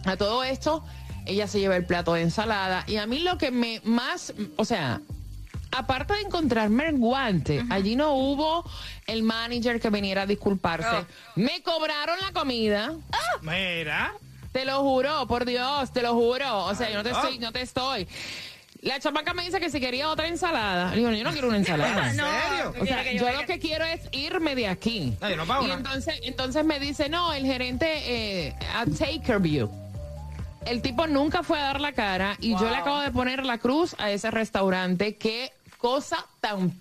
A 0.05 0.17
todo 0.17 0.43
esto, 0.43 0.83
ella 1.25 1.47
se 1.47 1.59
lleva 1.59 1.75
el 1.75 1.85
plato 1.85 2.13
de 2.13 2.21
ensalada 2.21 2.83
y 2.87 2.97
a 2.97 3.05
mí 3.05 3.19
lo 3.19 3.37
que 3.37 3.51
me 3.51 3.81
más, 3.83 4.33
o 4.57 4.65
sea, 4.65 5.01
aparte 5.71 6.13
de 6.13 6.21
encontrarme 6.21 6.87
el 6.87 6.97
guante, 6.97 7.63
allí 7.69 7.95
no 7.95 8.13
hubo 8.13 8.69
el 9.07 9.23
manager 9.23 9.79
que 9.79 9.89
viniera 9.89 10.23
a 10.23 10.25
disculparse. 10.25 10.87
Oh. 10.87 11.05
Me 11.35 11.61
cobraron 11.63 12.17
la 12.21 12.31
comida. 12.31 12.93
Mira. 13.41 14.13
Te 14.53 14.65
lo 14.65 14.81
juro, 14.81 15.27
por 15.27 15.45
Dios, 15.45 15.91
te 15.91 16.03
lo 16.03 16.13
juro. 16.13 16.65
O 16.65 16.75
sea, 16.75 16.89
yo 16.89 16.97
no 16.97 17.03
te 17.03 17.09
estoy, 17.09 17.39
no. 17.39 17.51
te 17.51 17.61
estoy. 17.61 18.07
La 18.81 18.99
chamaca 18.99 19.33
me 19.33 19.43
dice 19.43 19.59
que 19.59 19.71
si 19.71 19.79
quería 19.79 20.09
otra 20.09 20.27
ensalada. 20.27 20.91
Le 20.91 20.97
digo, 20.97 21.09
yo 21.11 21.23
no 21.23 21.31
quiero 21.31 21.47
una 21.47 21.57
ensalada. 21.57 22.09
¿En 22.09 22.15
serio? 22.15 22.73
O 22.79 22.85
sea, 22.85 23.11
yo 23.11 23.31
lo 23.31 23.45
que 23.47 23.57
quiero 23.57 23.83
es 23.83 24.01
irme 24.11 24.53
de 24.53 24.67
aquí. 24.67 25.17
No, 25.19 25.29
yo 25.29 25.37
no 25.37 25.45
pago 25.47 25.67
y 25.67 25.71
entonces, 25.71 26.19
entonces 26.21 26.63
me 26.63 26.79
dice, 26.79 27.09
no, 27.09 27.33
el 27.33 27.45
gerente 27.45 27.87
eh, 28.45 28.55
a 28.75 28.85
Taker 28.85 29.39
View. 29.39 29.71
El 30.65 30.81
tipo 30.81 31.07
nunca 31.07 31.41
fue 31.41 31.59
a 31.59 31.63
dar 31.63 31.81
la 31.81 31.93
cara 31.93 32.37
y 32.39 32.51
yo 32.51 32.69
le 32.69 32.75
acabo 32.75 32.99
de 32.99 33.11
poner 33.11 33.45
la 33.45 33.57
cruz 33.57 33.95
a 33.97 34.11
ese 34.11 34.29
restaurante. 34.29 35.15
Qué 35.15 35.51
cosa 35.77 36.25
tan 36.39 36.79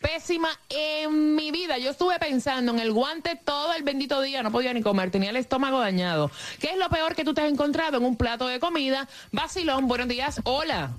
pésima 0.00 0.48
en 0.68 1.34
mi 1.34 1.50
vida. 1.50 1.78
Yo 1.78 1.90
estuve 1.90 2.18
pensando 2.18 2.72
en 2.72 2.78
el 2.78 2.92
guante 2.92 3.36
todo 3.36 3.74
el 3.74 3.82
bendito 3.82 4.20
día, 4.20 4.42
no 4.42 4.50
podía 4.50 4.72
ni 4.72 4.82
comer, 4.82 5.10
tenía 5.10 5.30
el 5.30 5.36
estómago 5.36 5.80
dañado. 5.80 6.30
¿Qué 6.60 6.70
es 6.70 6.78
lo 6.78 6.88
peor 6.88 7.14
que 7.14 7.24
tú 7.24 7.34
te 7.34 7.42
has 7.42 7.50
encontrado 7.50 7.98
en 7.98 8.04
un 8.04 8.16
plato 8.16 8.46
de 8.46 8.60
comida? 8.60 9.08
Vacilón, 9.32 9.88
buenos 9.88 10.08
días, 10.08 10.40
hola. 10.44 10.90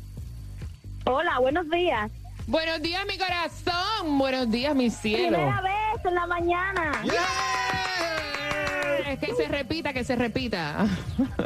Hola, 1.06 1.39
buenos 1.39 1.70
días. 1.70 2.12
Buenos 2.48 2.82
días, 2.82 3.06
mi 3.06 3.18
corazón. 3.18 4.18
Buenos 4.18 4.50
días, 4.50 4.75
mi 4.75 4.89
cielo. 4.89 5.38
Primera 5.38 5.62
vez 5.62 6.06
en 6.06 6.15
la 6.15 6.27
mañana. 6.27 7.03
Es 9.08 9.20
que 9.20 9.34
se 9.36 9.48
repita, 9.48 9.94
que 9.94 10.03
se 10.03 10.15
repita. 10.15 10.86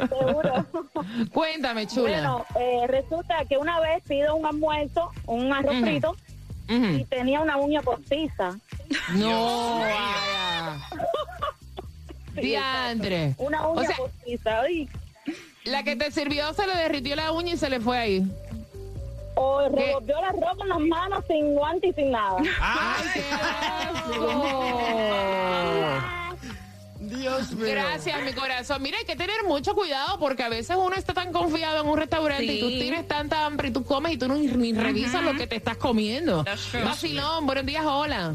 Seguro. 0.08 0.66
Cuéntame, 1.32 1.86
chula. 1.86 2.08
Bueno, 2.08 2.46
eh, 2.58 2.86
resulta 2.88 3.44
que 3.48 3.56
una 3.56 3.80
vez 3.80 4.02
pido 4.06 4.34
un 4.34 4.44
almuerzo, 4.44 5.10
un 5.26 5.52
arroz 5.52 5.76
Ujú. 5.76 5.84
Y 6.68 7.04
tenía 7.04 7.40
una 7.40 7.56
uña 7.56 7.82
postiza. 7.82 8.56
No, 9.14 9.78
vaya. 9.80 10.78
Sí. 12.34 12.56
Una 13.38 13.68
uña 13.68 13.80
O 13.82 13.84
sea, 13.84 13.96
postiza. 13.96 14.60
Ay, 14.62 14.88
la 15.64 15.84
que 15.84 15.94
te 15.94 16.10
sirvió 16.10 16.52
se 16.52 16.66
le 16.66 16.74
derritió 16.74 17.14
la 17.14 17.30
uña 17.30 17.52
y 17.54 17.56
se 17.56 17.70
le 17.70 17.78
fue 17.80 17.96
ahí. 17.96 18.26
o 19.36 19.68
revolvió 19.68 20.20
la 20.20 20.32
ropa 20.32 20.62
en 20.62 20.68
las 20.68 20.80
manos 20.80 21.24
sin 21.28 21.54
guante 21.54 21.86
y 21.88 21.92
sin 21.92 22.10
nada. 22.10 22.38
¡Ay, 22.60 23.04
qué! 23.14 23.20
Dios 27.16 27.52
mío. 27.52 27.66
Gracias, 27.70 28.24
mi 28.24 28.32
corazón. 28.32 28.82
Mira, 28.82 28.98
hay 28.98 29.04
que 29.04 29.16
tener 29.16 29.44
mucho 29.46 29.74
cuidado 29.74 30.18
porque 30.18 30.42
a 30.42 30.48
veces 30.48 30.76
uno 30.78 30.94
está 30.96 31.14
tan 31.14 31.32
confiado 31.32 31.82
en 31.82 31.88
un 31.88 31.98
restaurante 31.98 32.44
y 32.44 32.60
tú 32.60 32.68
tienes 32.68 33.06
tanta 33.08 33.46
hambre 33.46 33.68
y 33.68 33.70
tú 33.70 33.84
comes 33.84 34.12
y 34.12 34.18
tú 34.18 34.28
no, 34.28 34.36
ni 34.36 34.72
revisas 34.72 35.22
lo 35.22 35.34
que 35.34 35.46
te 35.46 35.56
estás 35.56 35.76
comiendo. 35.76 36.44
Vacilón, 36.44 37.46
buenos 37.46 37.66
días, 37.66 37.84
hola. 37.84 38.34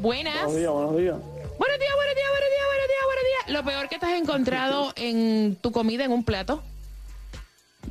Buenas. 0.00 0.34
Buenos 0.34 0.56
días, 0.56 0.70
buenos 0.70 0.96
días. 0.96 1.16
Buenos 1.58 1.78
días, 1.78 1.92
buenos 1.96 2.14
días, 2.14 2.28
buenos 2.30 2.50
días, 2.50 2.66
buenos 2.66 2.88
días, 2.88 3.04
buenos 3.06 3.24
días. 3.24 3.54
Lo 3.54 3.64
peor 3.64 3.88
que 3.88 3.98
te 3.98 4.06
has 4.06 4.20
encontrado 4.20 4.92
en 4.96 5.56
tu 5.56 5.72
comida 5.72 6.04
en 6.04 6.12
un 6.12 6.24
plato. 6.24 6.62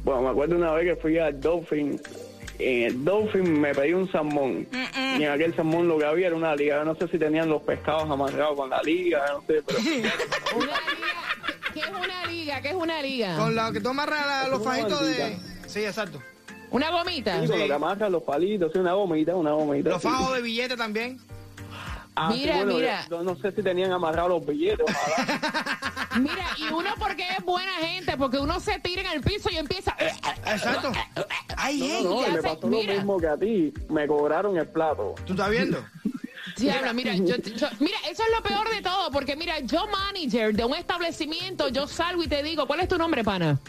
Bueno, 0.04 0.22
me 0.22 0.30
acuerdo 0.30 0.56
una 0.56 0.72
vez 0.74 0.96
que 0.96 1.02
fui 1.02 1.18
al 1.18 1.40
Dolphin. 1.40 2.00
En 2.58 2.84
el 2.84 3.04
Dolphin 3.04 3.60
me 3.60 3.74
pedí 3.74 3.94
un 3.94 4.10
salmón. 4.12 4.68
Y 5.18 5.24
en 5.24 5.30
aquel 5.30 5.56
salmón 5.56 5.88
lo 5.88 5.98
que 5.98 6.06
había 6.06 6.28
era 6.28 6.36
una 6.36 6.56
liga. 6.56 6.84
No 6.84 6.96
sé 6.96 7.08
si 7.08 7.18
tenían 7.20 7.50
los 7.50 7.62
pescados 7.64 8.10
amarrados 8.10 8.56
con 8.56 8.70
la 8.70 8.82
liga, 8.82 9.26
no 9.34 9.42
sé, 9.42 9.62
pero 9.66 9.80
Una 10.56 10.66
liga. 10.66 11.62
¿Qué, 11.74 11.80
es 11.82 11.90
una 11.90 12.26
liga? 12.28 12.62
¿Qué 12.62 12.70
es 12.70 12.76
una 12.76 13.02
liga? 13.02 13.36
Con 13.38 13.56
lo 13.56 13.72
que 13.74 13.82
tú 13.82 13.90
amarras 13.90 14.26
la- 14.26 14.48
los 14.48 14.64
fajitos 14.64 15.02
de... 15.06 15.38
Sí, 15.68 15.84
exacto. 15.84 16.22
¿Una 16.72 16.90
gomita? 16.90 17.42
sí, 17.42 17.48
con 17.48 17.60
lo 17.60 17.68
que 17.68 17.74
amarran 17.74 18.12
los 18.12 18.24
palitos, 18.24 18.72
sí, 18.72 18.80
una 18.80 18.94
gomita, 18.94 19.36
una 19.36 19.52
gomita. 19.52 19.90
Los 19.90 20.02
sí. 20.02 20.08
fajos 20.08 20.36
de 20.36 20.42
billete 20.42 20.78
también. 20.78 21.20
Ah, 22.18 22.30
sí, 22.32 22.40
Mira, 22.40 22.56
bueno, 22.58 22.74
mira. 22.76 23.06
Yo, 23.10 23.18
yo 23.18 23.24
no 23.24 23.36
sé 23.36 23.52
si 23.52 23.62
tenían 23.62 23.92
amarrados 23.92 24.30
los 24.30 24.46
billetes, 24.46 24.86
ojalá. 24.88 26.02
Mira, 26.20 26.46
y 26.58 26.72
uno 26.74 26.92
porque 26.98 27.28
es 27.38 27.44
buena 27.44 27.74
gente, 27.74 28.16
porque 28.16 28.38
uno 28.38 28.58
se 28.62 28.80
tira 28.80 29.02
en 29.02 29.08
el 29.18 29.22
piso 29.22 29.50
y 29.52 29.58
empieza... 29.58 29.94
Exacto. 30.00 30.94
Ay, 31.66 31.80
No, 31.80 31.86
hey, 31.88 32.04
no, 32.04 32.28
y 32.28 32.32
me 32.32 32.42
pasó 32.44 32.68
mira. 32.68 32.94
lo 32.94 33.00
mismo 33.00 33.18
que 33.18 33.28
a 33.28 33.38
ti. 33.38 33.74
Me 33.90 34.06
cobraron 34.08 34.58
el 34.58 34.68
plato. 34.68 35.16
¿Tú 35.26 35.34
estás 35.34 35.50
viendo? 35.50 35.84
Diablo, 36.58 36.94
mira, 36.94 37.16
yo, 37.16 37.36
yo- 37.38 37.68
mira, 37.80 37.98
eso 38.10 38.24
es 38.24 38.30
lo 38.38 38.42
peor 38.48 38.70
de 38.70 38.82
todo, 38.82 39.12
porque 39.12 39.36
mira, 39.36 39.60
yo 39.62 39.88
manager 39.88 40.54
de 40.56 40.64
un 40.64 40.76
establecimiento, 40.76 41.68
yo 41.70 41.86
salgo 41.88 42.24
y 42.24 42.28
te 42.28 42.44
digo, 42.44 42.66
¿cuál 42.68 42.80
es 42.82 42.88
tu 42.88 42.98
nombre, 42.98 43.24
pana? 43.24 43.60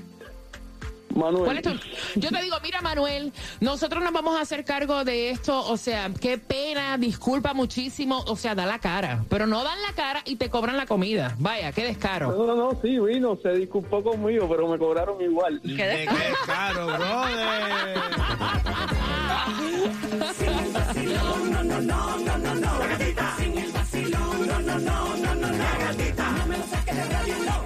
Manuel. 1.16 1.44
¿Cuál 1.44 1.56
es 1.58 1.62
tu- 1.62 2.20
Yo 2.20 2.30
te 2.30 2.42
digo, 2.42 2.56
mira, 2.62 2.80
Manuel, 2.80 3.32
nosotros 3.60 4.02
nos 4.02 4.12
vamos 4.12 4.36
a 4.36 4.42
hacer 4.42 4.64
cargo 4.64 5.04
de 5.04 5.30
esto, 5.30 5.58
o 5.68 5.76
sea, 5.76 6.10
qué 6.20 6.38
pena, 6.38 6.96
disculpa 6.98 7.54
muchísimo, 7.54 8.22
o 8.26 8.36
sea, 8.36 8.54
da 8.54 8.66
la 8.66 8.78
cara, 8.78 9.24
pero 9.28 9.46
no 9.46 9.64
dan 9.64 9.80
la 9.82 9.92
cara 9.94 10.22
y 10.24 10.36
te 10.36 10.50
cobran 10.50 10.76
la 10.76 10.86
comida. 10.86 11.34
Vaya, 11.38 11.72
qué 11.72 11.84
descaro. 11.84 12.32
No, 12.32 12.46
no, 12.46 12.54
no, 12.54 12.78
sí, 12.82 12.98
vino, 12.98 13.36
se 13.42 13.52
disculpó 13.54 14.02
conmigo, 14.02 14.48
pero 14.48 14.68
me 14.68 14.78
cobraron 14.78 15.20
igual. 15.20 15.60
¿De 15.62 15.74
qué 15.76 16.08
caro, 16.46 16.86
brother? 16.86 17.96
El 26.98 27.65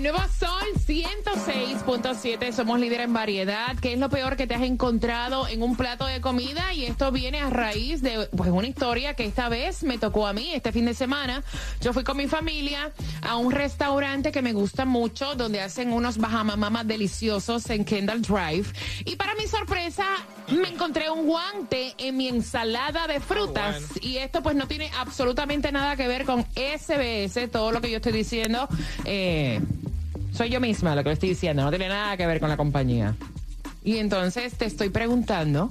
nuevo 0.00 0.18
Sol 0.38 0.62
106.7, 0.86 2.52
somos 2.52 2.80
líder 2.80 3.02
en 3.02 3.12
variedad. 3.12 3.76
¿Qué 3.78 3.92
es 3.92 3.98
lo 3.98 4.08
peor 4.08 4.36
que 4.36 4.46
te 4.46 4.54
has 4.54 4.62
encontrado 4.62 5.46
en 5.48 5.62
un 5.62 5.76
plato 5.76 6.06
de 6.06 6.22
comida? 6.22 6.72
Y 6.72 6.86
esto 6.86 7.12
viene 7.12 7.40
a 7.40 7.50
raíz 7.50 8.00
de 8.00 8.26
pues, 8.34 8.48
una 8.50 8.66
historia 8.66 9.12
que 9.14 9.26
esta 9.26 9.50
vez 9.50 9.82
me 9.82 9.98
tocó 9.98 10.26
a 10.26 10.32
mí, 10.32 10.50
este 10.54 10.72
fin 10.72 10.86
de 10.86 10.94
semana. 10.94 11.42
Yo 11.80 11.92
fui 11.92 12.04
con 12.04 12.16
mi 12.16 12.26
familia 12.26 12.90
a 13.20 13.36
un 13.36 13.52
restaurante 13.52 14.32
que 14.32 14.40
me 14.40 14.54
gusta 14.54 14.86
mucho, 14.86 15.34
donde 15.34 15.60
hacen 15.60 15.92
unos 15.92 16.16
bajamamas 16.16 16.86
deliciosos 16.86 17.68
en 17.68 17.84
Kendall 17.84 18.22
Drive. 18.22 18.72
Y 19.04 19.16
para 19.16 19.34
mi 19.34 19.46
sorpresa, 19.46 20.06
me 20.48 20.68
encontré 20.68 21.10
un 21.10 21.26
guante 21.26 21.94
en 21.98 22.16
mi 22.16 22.28
ensalada 22.28 23.06
de 23.06 23.20
frutas. 23.20 23.82
Y 24.00 24.16
esto 24.16 24.42
pues 24.42 24.56
no 24.56 24.66
tiene 24.66 24.90
absolutamente 24.98 25.70
nada 25.70 25.96
que 25.96 26.08
ver 26.08 26.24
con 26.24 26.46
SBS, 26.54 27.50
todo 27.50 27.72
lo 27.72 27.82
que 27.82 27.90
yo 27.90 27.96
estoy 27.96 28.12
diciendo. 28.12 28.68
Eh, 29.04 29.60
Soy 30.32 30.48
yo 30.50 30.60
misma 30.60 30.94
lo 30.94 31.02
que 31.02 31.10
le 31.10 31.14
estoy 31.14 31.30
diciendo, 31.30 31.62
no 31.62 31.70
tiene 31.70 31.88
nada 31.88 32.16
que 32.16 32.26
ver 32.26 32.40
con 32.40 32.48
la 32.48 32.56
compañía. 32.56 33.14
Y 33.84 33.98
entonces 33.98 34.54
te 34.54 34.64
estoy 34.64 34.88
preguntando 34.90 35.70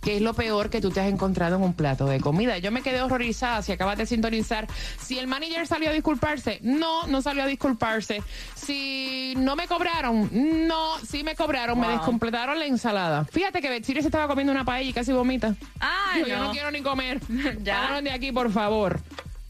qué 0.00 0.16
es 0.16 0.22
lo 0.22 0.32
peor 0.32 0.70
que 0.70 0.80
tú 0.80 0.90
te 0.90 1.00
has 1.00 1.08
encontrado 1.08 1.56
en 1.56 1.62
un 1.62 1.74
plato 1.74 2.06
de 2.06 2.20
comida. 2.20 2.56
Yo 2.58 2.70
me 2.70 2.82
quedé 2.82 3.02
horrorizada 3.02 3.62
si 3.62 3.72
acabas 3.72 3.98
de 3.98 4.06
sintonizar. 4.06 4.66
Si 5.00 5.18
el 5.18 5.26
manager 5.26 5.66
salió 5.66 5.90
a 5.90 5.92
disculparse, 5.92 6.60
no, 6.62 7.06
no 7.08 7.20
salió 7.20 7.42
a 7.42 7.46
disculparse. 7.46 8.22
Si 8.54 9.34
no 9.36 9.56
me 9.56 9.66
cobraron, 9.66 10.30
no, 10.68 10.98
sí 11.00 11.24
me 11.24 11.34
cobraron, 11.34 11.78
me 11.80 11.88
descompletaron 11.88 12.58
la 12.60 12.66
ensalada. 12.66 13.24
Fíjate 13.24 13.60
que 13.60 13.68
Betsy 13.68 13.94
se 13.94 13.98
estaba 14.00 14.28
comiendo 14.28 14.52
una 14.52 14.64
paella 14.64 14.88
y 14.88 14.92
casi 14.92 15.12
vomita. 15.12 15.56
Digo, 16.14 16.28
Yo 16.28 16.38
no 16.38 16.44
no. 16.44 16.52
quiero 16.52 16.70
ni 16.70 16.80
comer. 16.80 17.20
Ya. 17.62 17.80
Vámonos 17.80 18.04
de 18.04 18.10
aquí, 18.12 18.30
por 18.32 18.50
favor. 18.52 19.00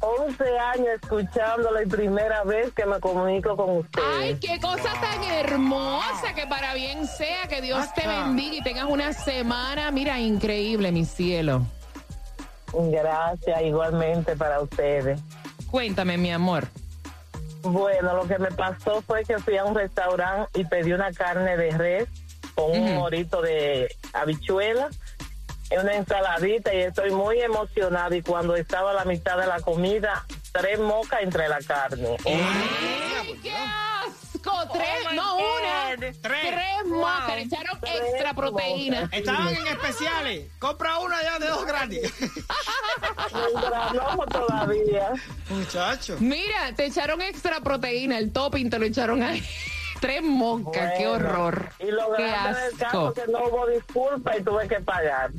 11 0.02 0.44
años 0.58 0.88
escuchándolo 1.02 1.82
y 1.82 1.86
primera 1.86 2.44
vez 2.46 2.72
que 2.74 2.86
me 2.86 3.02
comunico 3.02 3.58
con 3.58 3.80
usted. 3.80 4.02
Ay, 4.18 4.38
qué 4.40 4.58
cosa 4.62 4.94
tan 5.02 5.22
hermosa 5.26 6.34
que 6.34 6.48
para 6.48 6.74
bien 6.74 7.06
sea, 7.06 7.50
que 7.50 7.62
Dios 7.62 7.94
te 7.94 8.08
bendiga 8.08 8.56
y 8.56 8.62
tengas 8.62 8.86
una 8.86 9.12
semana, 9.12 9.92
mira, 9.92 10.18
increíble, 10.20 10.94
mi 10.94 11.04
cielo. 11.04 11.64
Gracias, 12.74 13.62
igualmente 13.64 14.38
para 14.38 14.62
ustedes. 14.62 15.20
Cuéntame, 15.72 16.18
mi 16.18 16.32
amor. 16.32 16.68
Bueno, 17.62 18.16
lo 18.16 18.28
que 18.28 18.40
me 18.40 18.52
pasó 18.52 19.02
fue 19.02 19.24
que 19.26 19.38
fui 19.40 19.58
a 19.58 19.66
un 19.66 19.76
restaurante 19.76 20.50
y 20.60 20.64
pedí 20.66 20.94
una 20.94 21.12
carne 21.12 21.58
de 21.58 21.72
res 21.72 22.08
con 22.56 22.72
un 22.72 22.96
morito 22.96 23.42
de 23.42 23.94
habichuela, 24.14 24.90
una 25.72 25.94
ensaladita 25.96 26.74
y 26.74 26.80
estoy 26.80 27.12
muy 27.12 27.40
emocionada. 27.42 28.16
Y 28.16 28.22
cuando 28.22 28.56
estaba 28.56 28.92
a 28.92 28.94
la 28.94 29.06
mitad 29.06 29.38
de 29.38 29.46
la 29.46 29.60
comida, 29.62 30.26
tres 30.54 30.80
mocas 30.80 31.22
entre 31.22 31.48
la 31.50 31.60
carne. 31.60 32.18
¡Ay, 32.26 33.40
qué 33.44 33.52
asco! 33.54 34.52
Tres, 34.74 34.88
my 35.10 35.16
no 35.18 35.36
una, 35.36 35.96
Tres. 35.98 36.18
tres 36.22 36.86
mocas, 36.88 37.36
le 37.36 37.42
echaron 37.42 37.80
Tres 37.82 38.02
extra 38.10 38.34
proteína. 38.34 39.02
mocas. 39.02 39.20
Estaban 39.20 39.48
en 39.50 39.68
especiales. 39.68 40.48
Compra 40.60 40.98
una 41.00 41.22
ya 41.22 41.40
de 41.40 41.48
dos 41.48 41.66
gratis. 41.66 42.14
Todavía. 44.32 45.12
Muchacho. 45.50 46.18
Mira, 46.20 46.74
te 46.76 46.86
echaron 46.86 47.22
extra 47.22 47.60
proteína, 47.62 48.18
el 48.18 48.32
topping 48.32 48.70
te 48.70 48.80
lo 48.80 48.86
echaron 48.86 49.24
ahí. 49.24 49.44
Tres 50.00 50.22
moscas, 50.24 50.94
qué 50.98 51.08
Bueno, 51.08 51.26
horror. 51.28 51.70
Y 51.80 51.92
lo 51.92 52.14
Qué 52.16 52.24
grande 52.24 52.62
del 52.62 52.78
caso 52.78 53.08
asco. 53.10 53.14
que 53.14 53.32
no 53.32 53.40
hubo 53.46 53.68
disculpa 53.68 54.38
y 54.38 54.44
tuve 54.44 54.68
que 54.68 54.80
pagar. 54.80 55.32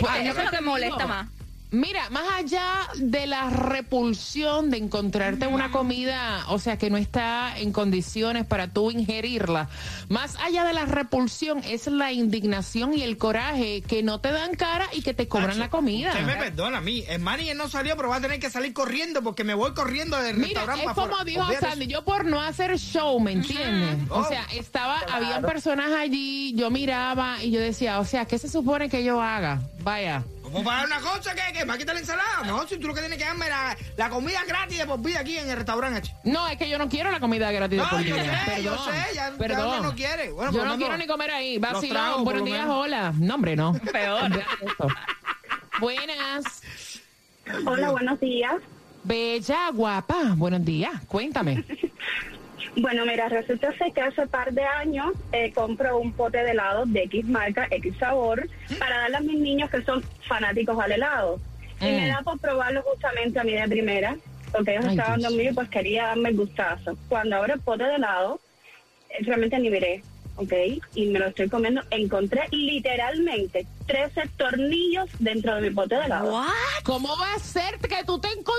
Pues, 0.00 0.12
eso 0.20 0.30
es 0.30 0.36
lo 0.36 0.42
lo 0.44 0.50
que 0.50 0.56
te 0.56 0.62
molesta 0.62 1.06
más. 1.06 1.28
Mira, 1.70 2.08
más 2.10 2.24
allá 2.36 2.64
de 2.96 3.26
la 3.26 3.50
repulsión 3.50 4.70
de 4.70 4.78
encontrarte 4.78 5.46
una 5.46 5.70
comida, 5.70 6.44
o 6.48 6.58
sea, 6.58 6.78
que 6.78 6.88
no 6.88 6.96
está 6.96 7.58
en 7.58 7.72
condiciones 7.72 8.46
para 8.46 8.68
tú 8.68 8.90
ingerirla, 8.90 9.68
más 10.08 10.36
allá 10.36 10.64
de 10.64 10.72
la 10.72 10.86
repulsión 10.86 11.60
es 11.64 11.86
la 11.86 12.12
indignación 12.12 12.94
y 12.94 13.02
el 13.02 13.18
coraje 13.18 13.82
que 13.82 14.02
no 14.02 14.20
te 14.20 14.30
dan 14.32 14.54
cara 14.54 14.86
y 14.92 15.02
que 15.02 15.12
te 15.14 15.28
cobran 15.28 15.58
la 15.58 15.68
comida. 15.68 16.10
Usted 16.12 16.24
me 16.24 16.36
perdona 16.36 16.78
a 16.78 16.80
mí. 16.80 17.04
El 17.08 17.20
manager 17.20 17.56
no 17.56 17.68
salió, 17.68 17.96
pero 17.96 18.08
va 18.08 18.16
a 18.16 18.20
tener 18.20 18.40
que 18.40 18.50
salir 18.50 18.72
corriendo 18.72 19.22
porque 19.22 19.44
me 19.44 19.54
voy 19.54 19.72
corriendo 19.74 20.16
del 20.22 20.36
Mira, 20.36 20.60
restaurante 20.64 20.84
es 20.86 20.92
para 20.94 21.08
como 21.10 21.24
dijo 21.24 21.44
Sandy, 21.60 21.86
yo 21.86 22.04
por 22.04 22.24
no 22.24 22.40
hacer 22.40 22.78
show, 22.78 23.18
¿me 23.20 23.32
entiendes? 23.32 24.08
O 24.10 24.20
Oh. 24.20 24.24
sea, 24.28 24.44
estaba, 24.54 25.00
Claro. 25.00 25.24
habían 25.26 25.42
personas 25.42 25.90
allí, 25.92 26.54
yo 26.54 26.70
miraba 26.70 27.42
y 27.42 27.50
yo 27.50 27.60
decía, 27.60 27.98
o 28.00 28.04
sea, 28.04 28.24
¿qué 28.24 28.38
se 28.38 28.48
supone 28.48 28.88
que 28.88 29.04
yo 29.04 29.20
haga? 29.22 29.60
Vaya. 29.80 30.24
¿Cómo 30.52 30.64
pagar 30.64 30.86
una 30.86 31.00
cosa 31.00 31.34
que, 31.34 31.52
que 31.52 31.60
me 31.60 31.66
va 31.66 31.74
a 31.74 31.78
quitar 31.78 31.94
la 31.94 32.00
ensalada? 32.00 32.42
No, 32.46 32.66
si 32.66 32.78
tú 32.78 32.88
lo 32.88 32.94
que 32.94 33.00
tienes 33.00 33.18
que 33.18 33.24
darme 33.24 33.48
la, 33.48 33.76
la 33.96 34.08
comida 34.10 34.44
gratis 34.46 34.78
de 34.78 34.86
por 34.86 35.00
vida 35.00 35.20
aquí 35.20 35.36
en 35.38 35.48
el 35.48 35.56
restaurante. 35.56 36.14
No, 36.24 36.48
es 36.48 36.56
que 36.56 36.68
yo 36.68 36.78
no 36.78 36.88
quiero 36.88 37.10
la 37.10 37.20
comida 37.20 37.50
gratis 37.52 37.78
de 37.78 37.84
No, 37.84 37.90
por 37.90 38.00
yo 38.02 38.14
vida. 38.14 38.44
sé, 38.46 38.62
yo 38.62 38.70
Perdón, 38.76 38.94
sé, 38.94 39.14
ya- 39.14 39.32
perdón. 39.38 39.82
no 39.82 39.94
quiere. 39.94 40.30
Bueno, 40.32 40.52
yo 40.52 40.64
no 40.64 40.76
quiero 40.76 40.96
ni 40.96 41.06
comer 41.06 41.30
ahí. 41.30 41.58
Vacilón, 41.58 42.24
buenos 42.24 42.44
días, 42.44 42.62
menos. 42.62 42.76
hola. 42.76 43.12
No, 43.18 43.34
hombre, 43.34 43.56
no. 43.56 43.72
Peor. 43.92 44.30
Buenas. 45.80 46.62
Hola, 47.66 47.90
buenos 47.90 48.18
días. 48.20 48.54
Bella, 49.04 49.70
guapa. 49.72 50.34
Buenos 50.36 50.64
días. 50.64 50.92
Cuéntame. 51.06 51.64
Bueno, 52.76 53.04
mira, 53.06 53.28
resulta 53.28 53.72
ser 53.76 53.92
que 53.92 54.00
hace 54.00 54.26
par 54.26 54.52
de 54.52 54.62
años 54.64 55.12
eh, 55.32 55.52
compro 55.52 55.98
un 55.98 56.12
pote 56.12 56.38
de 56.38 56.50
helado 56.52 56.84
de 56.86 57.02
X 57.04 57.24
marca, 57.26 57.66
X 57.70 57.94
sabor, 57.98 58.48
para 58.78 58.98
darle 59.00 59.16
a 59.16 59.20
mis 59.20 59.38
niños 59.40 59.70
que 59.70 59.82
son 59.82 60.02
fanáticos 60.26 60.78
al 60.82 60.92
helado. 60.92 61.40
Y 61.80 61.84
Mm. 61.86 61.96
me 61.96 62.08
da 62.08 62.20
por 62.22 62.38
probarlo 62.38 62.82
justamente 62.82 63.38
a 63.38 63.44
mí 63.44 63.52
de 63.52 63.68
primera, 63.68 64.16
porque 64.52 64.72
ellos 64.72 64.86
Ay, 64.86 64.96
estaban 64.96 65.18
Dios. 65.20 65.30
dormidos 65.30 65.52
y 65.52 65.54
pues 65.54 65.68
quería 65.68 66.06
darme 66.06 66.28
el 66.30 66.36
gustazo. 66.36 66.96
Cuando 67.08 67.36
abro 67.36 67.54
el 67.54 67.60
pote 67.60 67.84
de 67.84 67.94
helado, 67.96 68.40
eh, 69.10 69.24
realmente 69.24 69.58
ni 69.58 69.70
miré, 69.70 70.02
¿ok? 70.36 70.52
Y 70.94 71.06
me 71.06 71.18
lo 71.20 71.26
estoy 71.28 71.48
comiendo. 71.48 71.82
Encontré 71.90 72.42
literalmente 72.50 73.66
13 73.86 74.28
tornillos 74.36 75.08
dentro 75.18 75.54
de 75.54 75.60
mi 75.62 75.70
pote 75.70 75.94
de 75.96 76.04
helado. 76.06 76.32
What? 76.32 76.48
¿Cómo 76.84 77.08
va 77.16 77.34
a 77.34 77.38
ser 77.38 77.78
que 77.78 78.02
tú 78.04 78.18
te 78.18 78.28
encontraste 78.28 78.57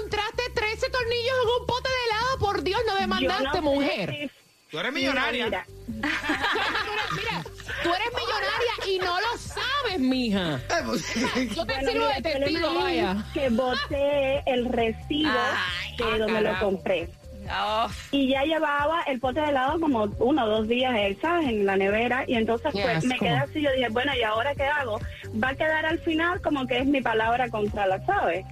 Dios, 3.20 3.42
no 3.44 3.54
sé 3.54 3.62
mujer. 3.62 4.10
si- 4.12 4.32
Tú 4.72 4.78
eres 4.80 4.94
millonaria. 4.94 5.46
Mira, 5.46 5.66
Mira, 5.88 7.44
tú 7.84 7.94
eres 7.94 8.08
millonaria 8.14 8.88
y 8.88 9.00
no 9.00 9.20
lo 9.20 9.38
sabes, 9.38 10.00
mija. 10.00 10.56
Eh, 10.58 10.84
pues, 10.86 11.16
Yo 11.56 11.66
te 11.66 11.74
Bueno, 11.74 11.90
sirvo 11.92 12.06
mira, 12.06 12.16
de 12.16 12.22
testigo, 12.22 12.68
es 12.70 12.84
vaya. 12.84 13.16
Que 13.34 13.50
boté 13.50 14.44
el 14.46 14.66
recibo 14.66 15.32
Ay, 15.32 15.96
de 15.98 16.04
ah, 16.04 16.18
donde 16.20 16.42
lo 16.42 16.44
carajo. 16.50 16.66
compré. 16.66 17.10
Oh, 17.52 17.88
Y 18.12 18.30
ya 18.30 18.44
llevaba 18.44 19.02
el 19.08 19.20
pote 19.20 19.40
de 19.42 19.50
helado 19.50 19.80
como 19.80 20.04
uno 20.20 20.44
o 20.44 20.48
dos 20.48 20.68
días, 20.68 20.94
¿sabes? 21.20 21.48
En 21.50 21.66
la 21.66 21.76
nevera. 21.78 22.24
Y 22.28 22.36
entonces 22.36 22.72
Qué 22.72 22.82
pues 22.84 23.04
me 23.06 23.16
asco. 23.16 23.26
quedé 23.26 23.38
así. 23.38 23.62
Yo 23.64 23.72
dije, 23.72 23.90
bueno, 23.90 24.14
¿y 24.16 24.22
ahora 24.22 24.54
qué 24.54 24.66
hago? 24.66 25.00
Va 25.44 25.50
a 25.50 25.56
quedar 25.56 25.84
al 25.88 25.98
final 26.00 26.42
como 26.42 26.68
que 26.68 26.78
es 26.78 26.86
mi 26.86 27.02
palabra 27.02 27.50
contra 27.50 27.88
la, 27.88 28.06
¿sabes? 28.06 28.46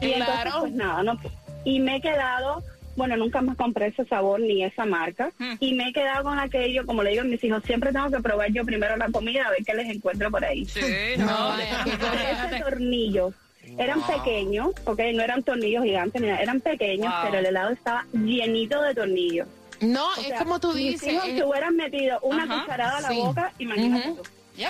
Y 0.00 0.12
entonces 0.12 0.40
Claro. 0.44 0.60
pues 0.60 0.72
nada, 0.72 1.02
no. 1.02 1.20
Y 1.66 1.80
me 1.80 1.96
he 1.96 2.00
quedado... 2.00 2.62
Bueno, 2.96 3.16
nunca 3.16 3.40
más 3.40 3.56
compré 3.56 3.86
ese 3.88 4.04
sabor 4.06 4.40
ni 4.40 4.64
esa 4.64 4.84
marca. 4.84 5.30
Hmm. 5.38 5.54
Y 5.60 5.74
me 5.74 5.88
he 5.88 5.92
quedado 5.92 6.24
con 6.24 6.38
aquello, 6.38 6.84
como 6.86 7.02
le 7.02 7.10
digo 7.10 7.22
a 7.22 7.24
mis 7.24 7.42
hijos, 7.44 7.62
siempre 7.64 7.92
tengo 7.92 8.10
que 8.10 8.20
probar 8.20 8.50
yo 8.52 8.64
primero 8.64 8.96
la 8.96 9.08
comida 9.10 9.46
a 9.46 9.50
ver 9.50 9.64
qué 9.64 9.74
les 9.74 9.88
encuentro 9.88 10.30
por 10.30 10.44
ahí. 10.44 10.66
sí, 10.66 10.80
No. 11.18 11.56
Ese 11.58 12.60
tornillos 12.62 13.34
eran 13.78 14.02
pequeños, 14.06 14.68
ok, 14.84 15.00
no 15.14 15.22
eran 15.22 15.42
tornillos 15.42 15.84
gigantes, 15.84 16.22
eran 16.22 16.60
pequeños, 16.60 17.12
Wow. 17.12 17.22
pero 17.24 17.38
el 17.38 17.46
helado 17.46 17.70
estaba 17.70 18.04
llenito 18.12 18.82
de 18.82 18.94
tornillos. 18.94 19.46
No, 19.80 20.06
O 20.08 20.20
es 20.20 20.26
sea, 20.26 20.38
como 20.38 20.58
tú 20.60 20.68
mis 20.74 21.00
dices. 21.00 21.12
hijos 21.12 21.28
es- 21.28 21.36
se 21.38 21.44
hubieran 21.44 21.76
metido 21.76 22.18
una 22.22 22.42
Ajá, 22.44 22.60
cucharada 22.62 22.98
a 22.98 23.00
la 23.02 23.08
sí. 23.08 23.16
boca, 23.16 23.52
imagínate 23.58 24.08
Ujú. 24.10 24.22
tú. 24.22 24.28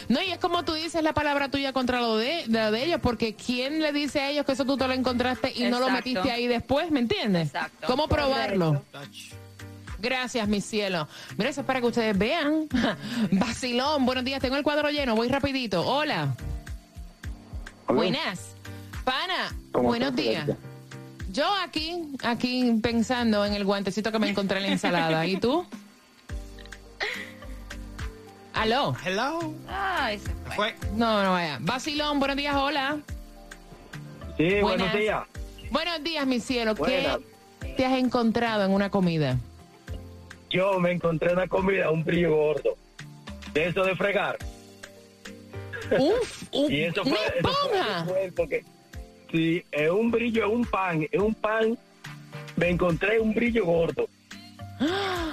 No, 0.09 0.23
y 0.23 0.31
es 0.31 0.39
como 0.39 0.65
tú 0.65 0.75
dices 0.75 1.03
la 1.03 1.13
palabra 1.13 1.51
tuya 1.51 1.73
contra 1.73 2.01
lo 2.01 2.17
de, 2.17 2.45
lo 2.47 2.71
de 2.71 2.85
ellos, 2.85 3.01
porque 3.03 3.35
¿quién 3.35 3.81
le 3.81 3.93
dice 3.93 4.21
a 4.21 4.31
ellos 4.31 4.47
que 4.47 4.53
eso 4.53 4.65
tú 4.65 4.77
te 4.77 4.87
lo 4.87 4.95
encontraste 4.95 5.53
y 5.55 5.65
no 5.65 5.81
lo 5.81 5.91
metiste 5.91 6.31
ahí 6.31 6.47
después? 6.47 6.91
¿Me 6.91 7.01
entiendes? 7.01 7.49
Exacto. 7.49 7.87
¿Cómo 7.87 8.09
probarlo? 8.09 8.85
Correcto. 8.93 9.37
Gracias, 10.01 10.49
mi 10.49 10.61
cielo. 10.61 11.09
Mira, 11.37 11.51
eso 11.51 11.61
es 11.61 11.67
para 11.67 11.81
que 11.81 11.87
ustedes 11.87 12.17
vean. 12.17 12.69
Vacilón, 13.33 14.07
buenos 14.07 14.25
días, 14.25 14.41
tengo 14.41 14.57
el 14.57 14.63
cuadro 14.63 14.91
lleno, 14.91 15.15
voy 15.15 15.29
rapidito. 15.29 15.87
Hola. 15.87 16.35
Buenas. 17.87 18.55
Pana, 19.05 19.55
buenos 19.73 20.15
días. 20.15 20.49
Yo 21.33 21.47
aquí, 21.63 22.15
aquí 22.23 22.79
pensando 22.83 23.45
en 23.45 23.55
el 23.55 23.65
guantecito 23.65 24.11
que 24.11 24.19
me 24.19 24.31
encontré 24.31 24.59
en 24.59 24.65
la 24.65 24.73
ensalada. 24.73 25.27
¿Y 25.27 25.37
tú? 25.37 25.67
¿Aló? 28.61 28.95
Hello. 29.05 29.55
Ay, 29.69 30.19
se 30.19 30.31
fue. 30.35 30.55
Fue. 30.55 30.75
No, 30.95 31.23
no 31.23 31.33
vaya. 31.33 31.57
Vacilón, 31.63 32.19
buenos 32.19 32.37
días, 32.37 32.55
hola. 32.55 32.99
Sí, 34.37 34.61
Buenas. 34.61 34.63
buenos 34.63 34.93
días. 34.95 35.23
Buenos 35.71 36.05
días, 36.05 36.27
mi 36.27 36.41
cielo. 36.41 36.75
Buenas. 36.75 37.19
¿Qué 37.61 37.69
te 37.75 37.87
has 37.87 37.99
encontrado 37.99 38.65
en 38.65 38.73
una 38.73 38.91
comida? 38.91 39.39
Yo 40.51 40.79
me 40.79 40.91
encontré 40.93 41.33
una 41.33 41.47
comida, 41.47 41.91
un 41.91 42.05
brillo 42.05 42.37
gordo. 42.37 42.77
De 43.55 43.67
eso 43.69 43.83
de 43.83 43.97
fregar. 43.97 44.37
Uf, 45.99 46.43
un- 46.53 46.71
Y 46.73 46.83
eso 46.83 47.03
una 47.03 47.17
fue, 47.17 47.27
eso 47.27 47.33
fue- 47.43 47.51
esponja. 47.79 47.97
eso 48.03 48.05
fue 48.11 48.33
porque 48.37 48.65
si 49.31 49.65
es 49.73 49.91
un 49.91 50.11
brillo, 50.11 50.45
es 50.47 50.53
un 50.53 50.65
pan, 50.67 51.07
es 51.11 51.21
un 51.21 51.35
pan, 51.35 51.79
me 52.57 52.69
encontré 52.69 53.19
un 53.21 53.33
brillo 53.35 53.65
gordo. 53.65 54.07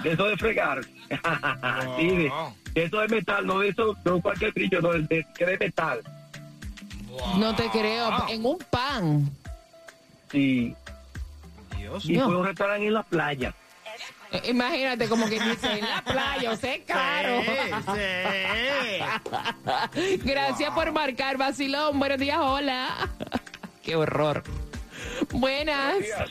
De 0.04 0.12
eso 0.14 0.26
de 0.26 0.38
fregar. 0.38 0.84
sí, 1.98 2.08
de, 2.08 2.32
de 2.74 2.84
eso 2.84 3.00
de 3.00 3.08
metal, 3.08 3.48
no 3.48 3.60
de 3.60 3.70
eso, 3.70 3.96
no 4.04 4.22
cualquier 4.22 4.54
brillo, 4.54 4.82
no, 4.82 4.94
de, 4.94 5.26
que 5.36 5.46
de 5.46 5.58
metal. 5.58 6.02
No 7.38 7.56
te 7.56 7.70
creo. 7.70 8.28
En 8.30 8.46
un 8.46 8.58
pan. 8.70 9.30
Sí. 10.32 10.76
Dios 11.78 12.06
Y 12.06 12.16
fue 12.16 12.36
un 12.36 12.46
restaurante 12.46 12.88
en 12.88 12.94
la 12.94 13.04
playa. 13.04 13.54
Eh, 14.32 14.42
Imagínate 14.50 15.08
como 15.08 15.28
que 15.28 15.40
dice 15.40 15.80
en 15.80 15.88
la 15.88 16.04
playa, 16.04 16.52
o 16.52 16.56
sea, 16.58 16.76
es 16.76 16.86
caro. 16.86 17.42
Gracias 20.24 20.72
por 20.74 20.92
marcar, 20.92 21.38
vacilón. 21.38 21.98
Buenos 21.98 22.20
días, 22.20 22.38
hola. 22.40 23.10
Qué 23.84 23.96
horror. 23.96 24.44
Buenas. 25.32 25.94
Buenos 25.94 26.04
días, 26.04 26.30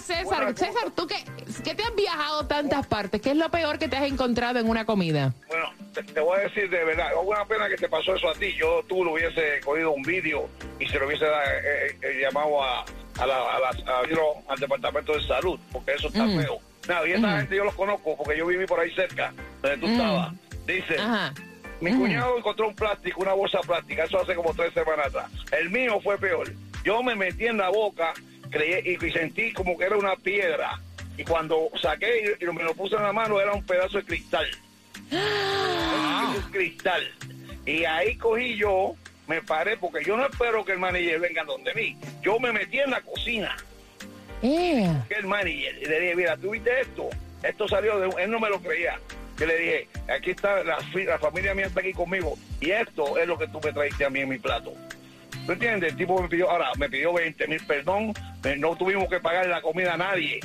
César. 0.00 0.54
César, 0.56 0.90
¿tú 0.94 1.06
qué, 1.06 1.16
qué 1.62 1.74
te 1.74 1.82
has 1.82 1.94
viajado 1.94 2.46
tantas 2.46 2.86
partes? 2.86 3.20
¿Qué 3.20 3.30
es 3.30 3.36
lo 3.36 3.48
peor 3.50 3.78
que 3.78 3.88
te 3.88 3.96
has 3.96 4.04
encontrado 4.06 4.58
en 4.58 4.68
una 4.68 4.84
comida? 4.84 5.32
Bueno, 5.48 5.66
te, 5.92 6.02
te 6.02 6.20
voy 6.20 6.38
a 6.38 6.42
decir 6.42 6.68
de 6.70 6.84
verdad, 6.84 7.08
es 7.12 7.18
una 7.26 7.44
pena 7.46 7.68
que 7.68 7.76
te 7.76 7.88
pasó 7.88 8.14
eso 8.14 8.28
a 8.28 8.34
ti. 8.34 8.52
Yo 8.54 8.82
tú 8.88 9.04
lo 9.04 9.12
hubiese 9.12 9.60
cogido 9.64 9.92
un 9.92 10.02
vídeo 10.02 10.48
y 10.78 10.86
se 10.86 10.98
lo 10.98 11.06
hubiese 11.06 11.24
eh, 11.26 11.98
eh, 12.02 12.18
llamado 12.22 12.62
a, 12.62 12.84
a 13.18 13.26
la, 13.26 13.36
a 13.56 13.58
la- 13.60 13.68
a- 13.70 14.02
you 14.08 14.14
know, 14.14 14.42
al 14.48 14.58
departamento 14.58 15.12
de 15.14 15.22
salud, 15.26 15.58
porque 15.72 15.92
eso 15.92 16.08
está 16.08 16.24
Mm. 16.24 16.40
feo. 16.40 16.58
Nada, 16.88 17.08
y 17.08 17.12
esa 17.12 17.26
Mm. 17.26 17.36
gente 17.38 17.56
yo 17.56 17.64
los 17.64 17.74
conozco 17.74 18.16
porque 18.16 18.36
yo 18.38 18.46
viví 18.46 18.66
por 18.66 18.80
ahí 18.80 18.90
cerca, 18.94 19.32
donde 19.62 19.78
tú 19.78 19.86
Mm. 19.88 19.92
estabas. 19.92 20.32
Dice, 20.66 20.96
Ajá. 20.98 21.32
mi 21.80 21.92
cuñado 21.94 22.38
encontró 22.38 22.68
un 22.68 22.74
plástico, 22.74 23.20
una 23.22 23.32
bolsa 23.34 23.60
plástica, 23.60 24.04
eso 24.04 24.20
hace 24.20 24.34
como 24.34 24.52
tres 24.54 24.72
semanas 24.74 25.06
atrás. 25.06 25.30
El 25.52 25.70
mío 25.70 26.00
fue 26.02 26.18
peor. 26.18 26.50
Yo 26.84 27.02
me 27.02 27.14
metí 27.14 27.46
en 27.46 27.56
la 27.58 27.70
boca 27.70 28.12
creí, 28.54 28.96
y, 29.00 29.10
sentí 29.10 29.52
como 29.52 29.76
que 29.76 29.84
era 29.84 29.96
una 29.96 30.16
piedra. 30.16 30.80
Y 31.16 31.24
cuando 31.24 31.68
saqué 31.80 32.36
y, 32.40 32.44
y 32.44 32.46
me 32.48 32.64
lo 32.64 32.74
puse 32.74 32.96
en 32.96 33.02
la 33.02 33.12
mano, 33.12 33.40
era 33.40 33.52
un 33.52 33.64
pedazo 33.64 33.98
de 33.98 34.04
cristal. 34.04 34.46
Un 35.10 36.50
cristal. 36.50 37.12
Y 37.66 37.84
ahí 37.84 38.16
cogí 38.16 38.56
yo, 38.56 38.94
me 39.26 39.42
paré, 39.42 39.76
porque 39.76 40.04
yo 40.04 40.16
no 40.16 40.26
espero 40.26 40.64
que 40.64 40.72
el 40.72 40.78
manager 40.78 41.20
venga 41.20 41.44
donde 41.44 41.74
mí. 41.74 41.96
Yo 42.22 42.38
me 42.38 42.52
metí 42.52 42.78
en 42.80 42.90
la 42.90 43.00
cocina 43.00 43.56
que 45.08 45.14
el 45.14 45.26
manager 45.26 45.78
y 45.80 45.86
le 45.86 46.00
dije, 46.00 46.16
mira, 46.16 46.36
¿tú 46.36 46.50
viste 46.50 46.80
esto? 46.80 47.08
Esto 47.42 47.68
salió 47.68 47.98
de... 47.98 48.08
un-". 48.08 48.20
Él 48.20 48.30
no 48.30 48.38
me 48.38 48.50
lo 48.50 48.60
creía. 48.60 48.98
Yo 49.38 49.46
le 49.46 49.56
dije, 49.56 49.88
aquí 50.14 50.30
está, 50.30 50.62
la 50.62 51.18
familia 51.18 51.54
mía 51.54 51.66
está 51.66 51.80
aquí 51.80 51.92
conmigo 51.92 52.38
y 52.60 52.70
esto 52.70 53.18
es 53.18 53.26
lo 53.26 53.36
que 53.36 53.48
tú 53.48 53.60
me 53.64 53.72
trajiste 53.72 54.04
a 54.04 54.10
mí 54.10 54.20
en 54.20 54.28
mi 54.28 54.38
plato. 54.38 54.72
¿Tú 55.46 55.52
entiendes? 55.52 55.92
El 55.92 55.98
tipo 55.98 56.20
me 56.20 56.28
pidió, 56.28 56.50
ahora, 56.50 56.70
me 56.78 56.88
pidió 56.88 57.12
20 57.12 57.46
mil 57.48 57.64
perdón, 57.66 58.14
eh, 58.44 58.56
no 58.56 58.76
tuvimos 58.76 59.08
que 59.08 59.20
pagar 59.20 59.46
la 59.46 59.60
comida 59.60 59.94
a 59.94 59.96
nadie. 59.96 60.40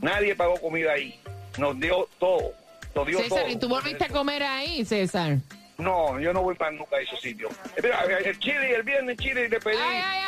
Nadie 0.00 0.34
pagó 0.34 0.54
comida 0.60 0.92
ahí. 0.92 1.20
Nos 1.58 1.78
dio 1.78 2.08
todo. 2.18 2.52
Nos 2.94 3.06
dio 3.06 3.18
César, 3.18 3.40
todo. 3.40 3.48
¿y 3.48 3.56
tú 3.56 3.68
volviste 3.68 4.04
a 4.04 4.08
comer 4.08 4.42
ahí, 4.42 4.84
César? 4.84 5.38
No, 5.78 6.20
yo 6.20 6.32
no 6.32 6.42
voy 6.42 6.54
para 6.54 6.70
nunca 6.72 6.96
a 6.96 7.00
esos 7.00 7.20
sitios. 7.20 7.52
Eh, 7.76 7.80
Mira, 7.82 8.04
el 8.24 8.38
chile, 8.38 8.74
el 8.76 8.82
viernes 8.82 9.16
chile 9.16 9.48
le 9.48 9.58
pedí. 9.58 9.76
Ay, 9.76 10.20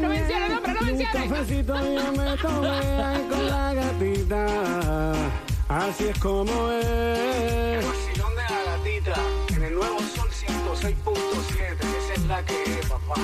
no 0.00 0.08
menciones 0.08 0.50
nombre, 0.50 0.72
no 0.74 0.82
menciones. 0.82 1.30
cafecito 1.30 1.74
yo 1.76 2.12
me 2.12 2.36
tomé 2.36 3.28
con 3.28 3.46
la 3.48 3.74
gatita. 3.74 5.12
Así 5.68 6.08
es 6.08 6.18
como 6.18 6.70
es. 6.72 8.09
En 9.56 9.62
el 9.62 9.74
nuevo 9.74 9.98
Sol 9.98 10.28
106.7. 10.28 11.80
Esa 11.80 12.12
es 12.14 12.22
la 12.26 12.44
que 12.44 12.62
es, 12.64 12.84
papá. 12.86 13.14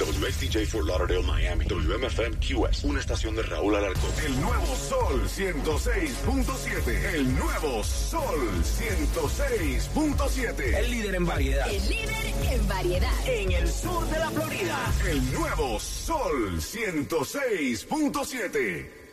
WXTJ 0.00 0.64
for 0.66 0.86
Lauderdale, 0.86 1.22
Miami. 1.22 1.66
WMFM 1.66 2.38
QS. 2.38 2.84
Una 2.84 3.00
estación 3.00 3.36
de 3.36 3.42
Raúl 3.42 3.76
Alarcón. 3.76 4.10
El 4.24 4.40
nuevo 4.40 4.64
Sol 4.74 5.28
106.7. 5.28 7.14
El 7.14 7.36
nuevo 7.36 7.84
Sol 7.84 8.62
106.7. 8.62 10.78
El 10.78 10.90
líder 10.90 11.16
en 11.16 11.26
variedad. 11.26 11.68
El 11.68 11.86
líder 11.86 12.32
en 12.50 12.66
variedad. 12.66 13.12
En 13.26 13.52
el 13.52 13.68
sur 13.68 14.08
de 14.08 14.18
la 14.18 14.30
Florida. 14.30 14.90
El 15.06 15.34
nuevo 15.34 15.78
Sol 15.78 16.56
106.7. 16.56 19.03